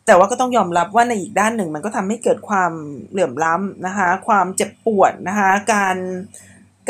[0.06, 2.72] แต่ว่าก็ต้องยอมรับว่าในอีกด้านหนึ่งมันก็ทำให้เกิดความ
[3.10, 5.96] เหลื่อมล้ำนะคะ ความเจ็บปวดนะคะ การ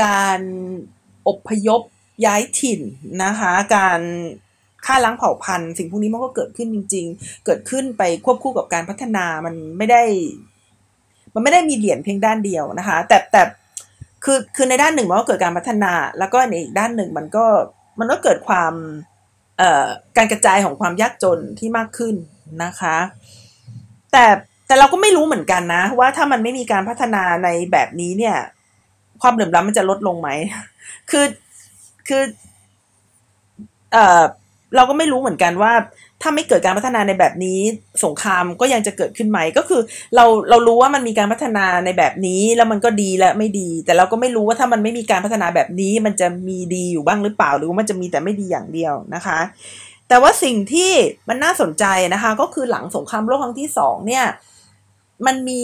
[0.02, 0.40] การ
[1.28, 1.80] อบพยพ
[2.26, 2.80] ย้ายถิ่น
[3.24, 4.00] นะคะ การ
[4.86, 10.02] ฆ่าล้างเผ่าพันธุ์ สิ่งพวกนี้มันก็เกิดขึ้นจริง ๆ เกิดขึ้นไปควบคู่กับการพัฒนามันไม่ได้
[11.34, 13.42] มันไม่ได้มีเหรียญเพียงด้านเดียวนะคะ แต่แต่
[14.24, 17.44] คือคือในด้านหนึ่งมันก็เกิดการพัฒนา แล้วก็ในอีกด้านหนึ่งมันก็
[17.98, 18.72] มันก็เกิดความ
[19.58, 19.86] เอ่อ
[20.16, 22.14] การกระจายของความยากจนที่มากขึ้น
[22.64, 22.96] นะคะ
[24.12, 24.24] แต่
[24.66, 28.36] แต่เราก็ไม่รู้เหมือนกันนะ ว่าถ้ามันไม่มีการพัฒนาในแบบนี้เนี่ย
[29.22, 30.28] ความเหลื่อมล้ำมันจะลดลงไหม
[31.10, 31.26] คือ
[32.08, 32.22] คือ
[33.92, 34.22] เออ
[34.76, 35.72] เราก็ไม่รู้เหมือนกันว่า
[36.22, 37.58] ถ้าไม่เกิดการพัฒนาในแบบนี้
[38.04, 39.82] สงครามก็ยังจะเกิดขึ้นไหมก็คือ
[40.16, 49.38] เราเรารู้ว่ามันมีการพัฒนาในแบบนี้แล้วมันก็ดีและไม่ดี แต่เราก็ไม่รู้ว่าถ้ามันไม่มีการพัฒนาแบบนี้ มันจะมีดีอยู่บ้างหรือเปล่า หรือว่ามันจะมีแต่ไม่ดีอย่างเดียวนะคะ
[50.12, 50.92] แต่ว่าสิ่งที่
[51.28, 51.84] มันน่าสนใจ
[52.14, 54.24] นะคะ ก็คือหลังสงครามโลกครั้งที่สองเนี่ย
[55.26, 55.62] มันมี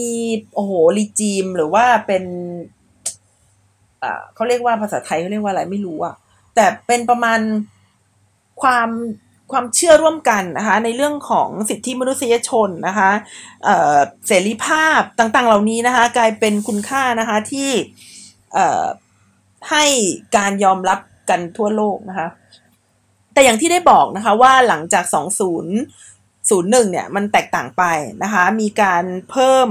[0.55, 2.25] โอ้โหรีจีมหรือว่าเป็น
[4.03, 6.15] อ่าเขาเรียกว่าภาษาไทยเขาเรียกว่าอะไรไม่รู้อะ
[6.55, 7.41] แต่เป็นประมาณ
[8.63, 8.89] ความ
[9.53, 13.11] ความเชื่อร่วมกันนะคะ ในเรื่องของสิทธิมนุษยชนนะคะ
[14.27, 17.71] เสรีภาพต่างๆ เหล่านี้นะคะ กลายเป็นคุณค่านะคะที่
[19.71, 19.85] ให้
[20.37, 22.29] การยอมรับกันทั่วโลกนะคะ
[23.39, 25.05] แต่อย่างที่ได้บอกนะคะว่าหลังจาก
[25.83, 27.83] 2001 เนี่ยมันแตกต่างไป
[28.23, 29.69] นะคะมีการเพิ่ม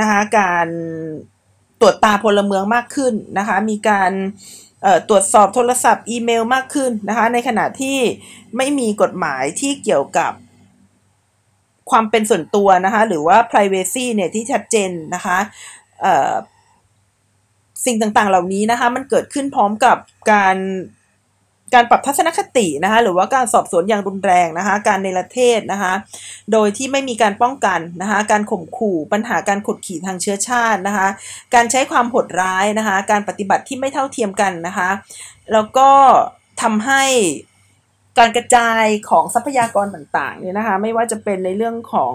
[0.00, 0.68] นะคะการ
[1.80, 4.12] ตรวจตาพลเมืองมากขึ้นนะคะมีการ
[5.08, 7.98] ตรวจสอบโทรศัพท์อีเมลมากขึ้นนะคะในขณะที่
[8.56, 10.32] ไม่มีกฎหมายที่เกี่ยวกับ
[11.90, 15.38] ความเป็นส่วนตัวนะคะหรือว่า privacy เนี่ยที่ชัดเจนนะคะ
[17.84, 19.96] สิ่งต่างๆเหล่านี้นะคะมันเกิดขึ้นพร้อมกับ
[20.32, 20.56] การ
[21.74, 25.92] การปรับทัศนคตินะคะหรือว่าการสอบสวนอย่างรุนแรงนะคะการในประเทศนะคะ
[26.52, 31.08] โดยที่ไม่มีการป้องกันนะคะการข่มขู่ปัญหาการขดขี่ทางเชื้อชาตินะคะ
[31.54, 34.90] การใช้ความโหดร้ายนะคะการปฏิบัติที่ไม่เท่าเทียมกันนะคะ
[35.52, 35.88] แล้วก็
[36.62, 37.04] ทำให้
[38.18, 42.14] การกระจายของทรัพยากรต่างๆเนี่ยนะคะไม่ว่าจะเป็นในเรื่องของ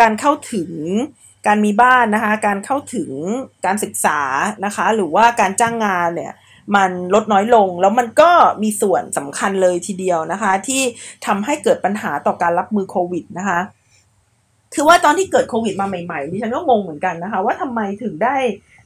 [0.00, 0.72] การเข้าถึง
[1.46, 3.10] การมีบ้านนะคะการเข้าถึง
[3.66, 4.20] การศึกษา
[4.64, 6.32] นะคะหรือว่าการจ้างงานเนี่ย
[6.76, 8.30] มันลดน้อยลง แล้วมันก็
[8.62, 10.82] มีส่วนสำคัญเลยทีเดียวนะคะ ที่
[11.26, 13.60] ทำให้เกิดปัญหาต่อการรับมือโควิดนะคะ
[14.74, 18.36] คือว่าตอนที่เกิดโควิดมาใหม่ๆดิฉันก็งงเหมือนกันนะคะ ว่าทำไมถึงได้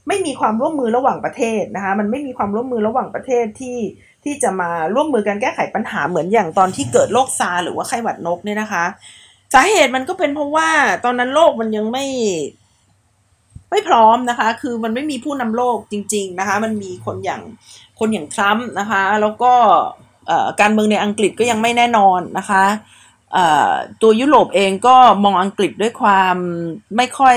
[0.09, 3.79] ไม่มีความร่วมมือระหว่างประเทศนะคะ มันไม่มีความร่วมมือระหว่างประเทศที่
[4.25, 8.85] ที่จะมาร่วมมือกันแก้ไขปัญหาเหมือนอย่างตอนที่เกิดโรคซาหรือว่าไข้หวัดนกเนี่ยนะคะ
[9.55, 10.69] สาเหตุมันก็เป็นเพราะว่า
[11.05, 12.05] ตอนนั้นโลกมันยังไม่
[13.73, 17.43] ไม่พร้อมนะคะ คือมันไม่มีผู้นำโลกจริง ๆนะคะ มันมีคนอย่าง
[17.99, 19.53] คนอย่างทรัมป์นะคะ แล้วก็
[20.61, 22.65] การเมืองในอังกฤษก็ยังไม่แน่นอนนะคะ
[24.03, 26.37] ตัวยุโรปเองก็มองอังกฤษด้วยความ
[26.97, 27.37] ไม่ค่อย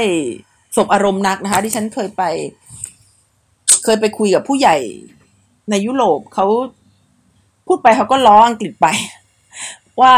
[0.75, 2.23] สบอารมณ์นักนะคะที่ฉันเคยไป
[3.83, 4.77] เคยไปคุยกับผู้ใหญ่
[5.69, 6.45] ในยุโรปเขา
[7.67, 8.87] พูดไปเขาก็ล้ออังกฤษไป
[10.01, 10.13] ว่า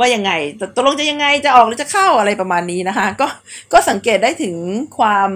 [0.00, 0.32] ว่ายังไง
[0.76, 3.26] ตกลงจะยังไงจะออกหรือจะเข้าอะไรประมาณนี้นะคะ ก็
[3.72, 4.56] ก็สังเกตได้ถึง
[4.98, 5.30] ความ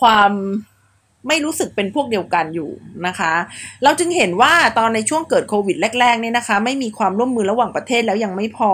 [0.00, 0.32] ความ
[1.28, 2.70] ไม่รู้สึกเป็นพวกเดียวกันอยู่
[3.06, 3.32] นะคะ
[3.82, 8.72] เราจึงเห็นว่าตอนในช่วงเกิดโควิดแรกๆเนี่ยนะคะ ไม่มีความร่วมมือระหว่างประเทศแล้วยังไม่พอ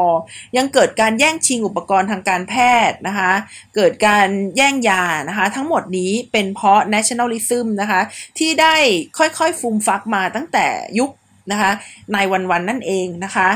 [0.57, 2.55] ยังเกิดการแย่งชิงอุปกรณ์ทางการแพ
[2.89, 3.33] ทย์นะคะ
[3.77, 8.01] เกิดการแย่งยานะคะ ทั้งหมดนี้เป็นเพราะ nationalism นะคะ
[8.39, 8.75] ที่ได้
[9.19, 10.67] ค่อยๆ ฟูมฟักมาตั้งแต่
[10.99, 11.11] ยุค
[11.53, 11.71] นะคะ
[12.13, 12.17] ใน
[12.51, 13.49] วันๆนั่นเองนะคะ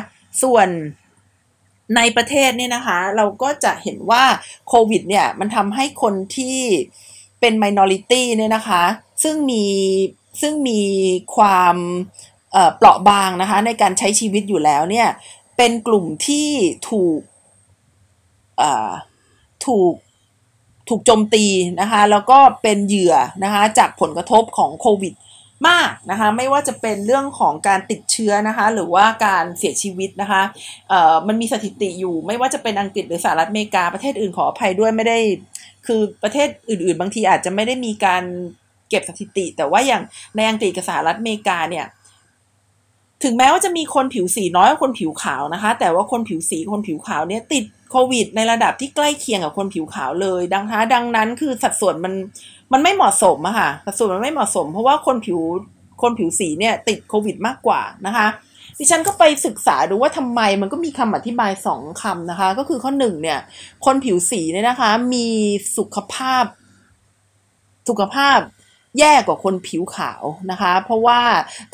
[0.42, 0.68] ส่วน
[1.96, 4.24] ในประเทศเนี่ยนะคะ เราก็จะเห็นว่า
[4.68, 6.58] โควิดเนี่ย มันทำให้คนที่
[7.40, 8.82] เป็น minority เนี่ยนะคะ
[9.22, 9.64] ซึ่งมี
[10.40, 10.82] ซึ่งมี
[11.36, 11.76] ความ
[12.76, 15.08] เปราะบางนะคะ ในการใช้ชีวิตอยู่แล้วเนี่ย
[15.56, 16.48] เป็นกลุ่มที่
[16.90, 17.20] ถูก
[19.66, 19.94] ถูก
[20.88, 21.44] ถูกโจมตี
[21.80, 23.14] นะคะ แล้วก็เป็นเหยื่อ
[23.44, 25.14] นะคะ จากผลกระทบของโควิด
[25.68, 30.42] มากนะคะไม่ว่าจะเป็นเรื่องของการติดเชื้อนะคะหรือว่าการเสียชีวิตนะคะ
[30.88, 35.18] เอ่อมันมีสถิติอยู่ ไม่ว่าจะเป็นอังกฤษหรือสหรัฐอเมริกาประเทศอื่นขออภัยด้วยไม่ได้
[35.86, 38.22] คือประเทศอื่น ๆ บางทีอาจจะไม่ได้มีการ
[38.88, 40.02] เก็บสถิติ แต่ว่าอย่าง
[40.36, 41.86] ในอังกฤษกับสหรัฐอเมริกาเนี่ย
[43.24, 52.12] ถึงแม้ว่าจะมีคนผิวสีน้อยกว่าคนผิวขาวนะคะ แต่ว่าคนผิวสีคนผิวขาวเนี่ยติดโควิด ในระดับที่ใกล้เคียงกับคนผิวขาวเลย ดังนั้นดังนั้นคือสัดส่วนมัน
[52.72, 55.40] มันไม่เหมาะสมอะค่ะสัดส่วนมันไม่เหมาะสม เพราะว่าคนผิว
[56.02, 58.26] คนผิวสีเนี่ยติดโควิดมากกว่านะคะ
[58.78, 63.38] ดิฉันก็ไปศึกษาดูว่าทำไมมันก็มีคำอธิบายสองคำนะคะ ก็คือข้อหนึ่งเนี่ย
[63.84, 65.26] คนผิวสีเนี่ยนะคะ มี
[65.76, 66.44] สุขภาพ
[67.88, 68.38] สุขภาพ
[68.98, 71.20] แย่กว่าคนผิวขาวนะคะ เพราะว่า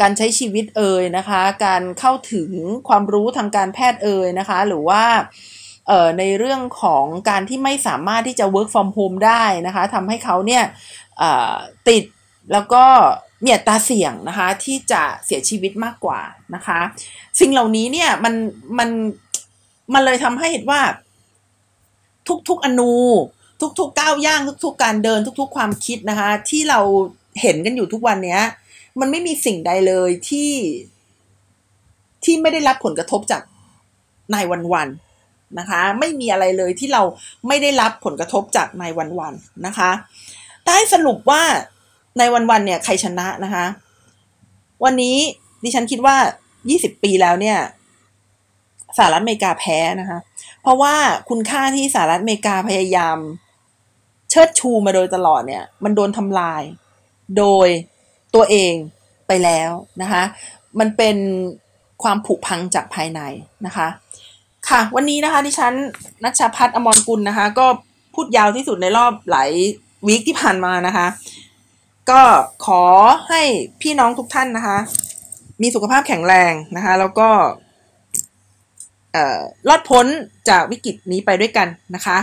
[0.01, 2.51] การใช้ชีวิตเอ่ยนะคะ การเข้าถึง
[2.89, 5.03] ความรู้ทางการแพทย์เอ่ยนะคะ หรือว่า
[6.19, 10.65] ในเรื่องของการที่ไม่สามารถที่จะ work from home ได้นะคะทำให้เขาเนี่ย
[11.89, 12.05] ติด
[12.53, 12.85] แล้วก็
[13.45, 16.21] มีอัตราเสี่ยงนะคะที่จะเสียชีวิตมากกว่า
[16.55, 16.81] นะคะ
[17.41, 18.35] สิ่งเหล่านี้เนี่ยมัน
[18.79, 18.89] มัน
[19.95, 20.81] มันเลยทำให้เห็นว่า
[22.49, 22.95] ทุกๆอนู
[23.79, 26.81] ทุกๆก้าวย่างทุกๆ การเดินทุกๆ ความคิดนะคะที่เรา
[27.41, 28.43] เห็นกันอยู่ทุกวันเนี้ย
[29.01, 30.53] มันไม่มีสิ่งใดเลยที่
[32.25, 33.43] ที่ไม่ได้รับผลกระทบจาก
[34.35, 34.89] นายวันวัน
[35.59, 37.03] นะคะ ไม่มีอะไรเลยที่เรา
[37.47, 39.35] ไม่ได้รับผลกระทบจากนายวันวัน
[39.67, 39.91] นะคะ
[40.65, 41.43] ใต้สรุปว่า
[42.19, 43.65] ในวันวันเนี่ยใครชนะนะคะ
[44.85, 45.17] วันนี้
[45.65, 46.17] ดิฉันคิดว่า
[46.61, 47.59] 20 ปีแล้วเนี่ย
[48.97, 50.19] สหรัฐอเมริกาแพ้นะคะ
[50.63, 50.95] เพราะว่า
[51.29, 53.19] คุณค่าที่สหรัฐอเมริกาพยายาม
[54.31, 56.63] เชิดชูมาโดยตลอดเนี่ย มันโดนทำลาย
[57.39, 57.69] โดย
[58.35, 58.73] ตัวเอง
[59.27, 59.71] ไปแล้ว
[60.03, 60.23] นะคะ
[60.79, 61.17] มันเป็น
[62.03, 63.21] ความผุพังจากภายใน
[63.67, 63.87] นะคะ
[64.71, 65.73] ค่ะ วันนี้นะคะดิฉัน
[66.25, 67.67] นัชพัฒนอมรกุลนะคะ ก็
[68.15, 69.51] พูดยาวที่สุดในรอบหลาย
[70.07, 71.07] วีคที่ผ่านมานะคะ
[72.11, 72.23] ก็
[72.67, 72.83] ขอ
[73.29, 73.43] ให้
[73.83, 74.79] พี่น้องทุกท่านนะคะ
[75.63, 77.29] มีสุขภาพแข็งแรงนะคะ แล้วก็
[79.69, 80.07] รอดพ้น
[80.49, 82.19] จากวิกฤตนี้ไปด้วยกันนะคะ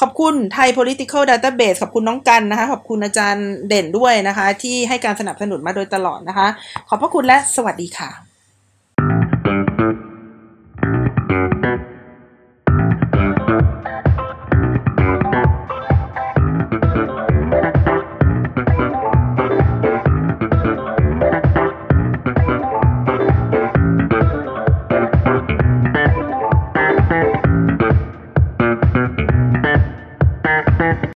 [0.00, 6.46] ขอบคุณไทย political database ขอบคุณน้องกันนะคะ ขอบคุณอาจารย์เด่นด้วยนะคะ ที่ให้การสนับสนุนมาโดยตลอดนะคะ
[6.88, 8.27] ขอบพระคุณและสวัสดีค่ะ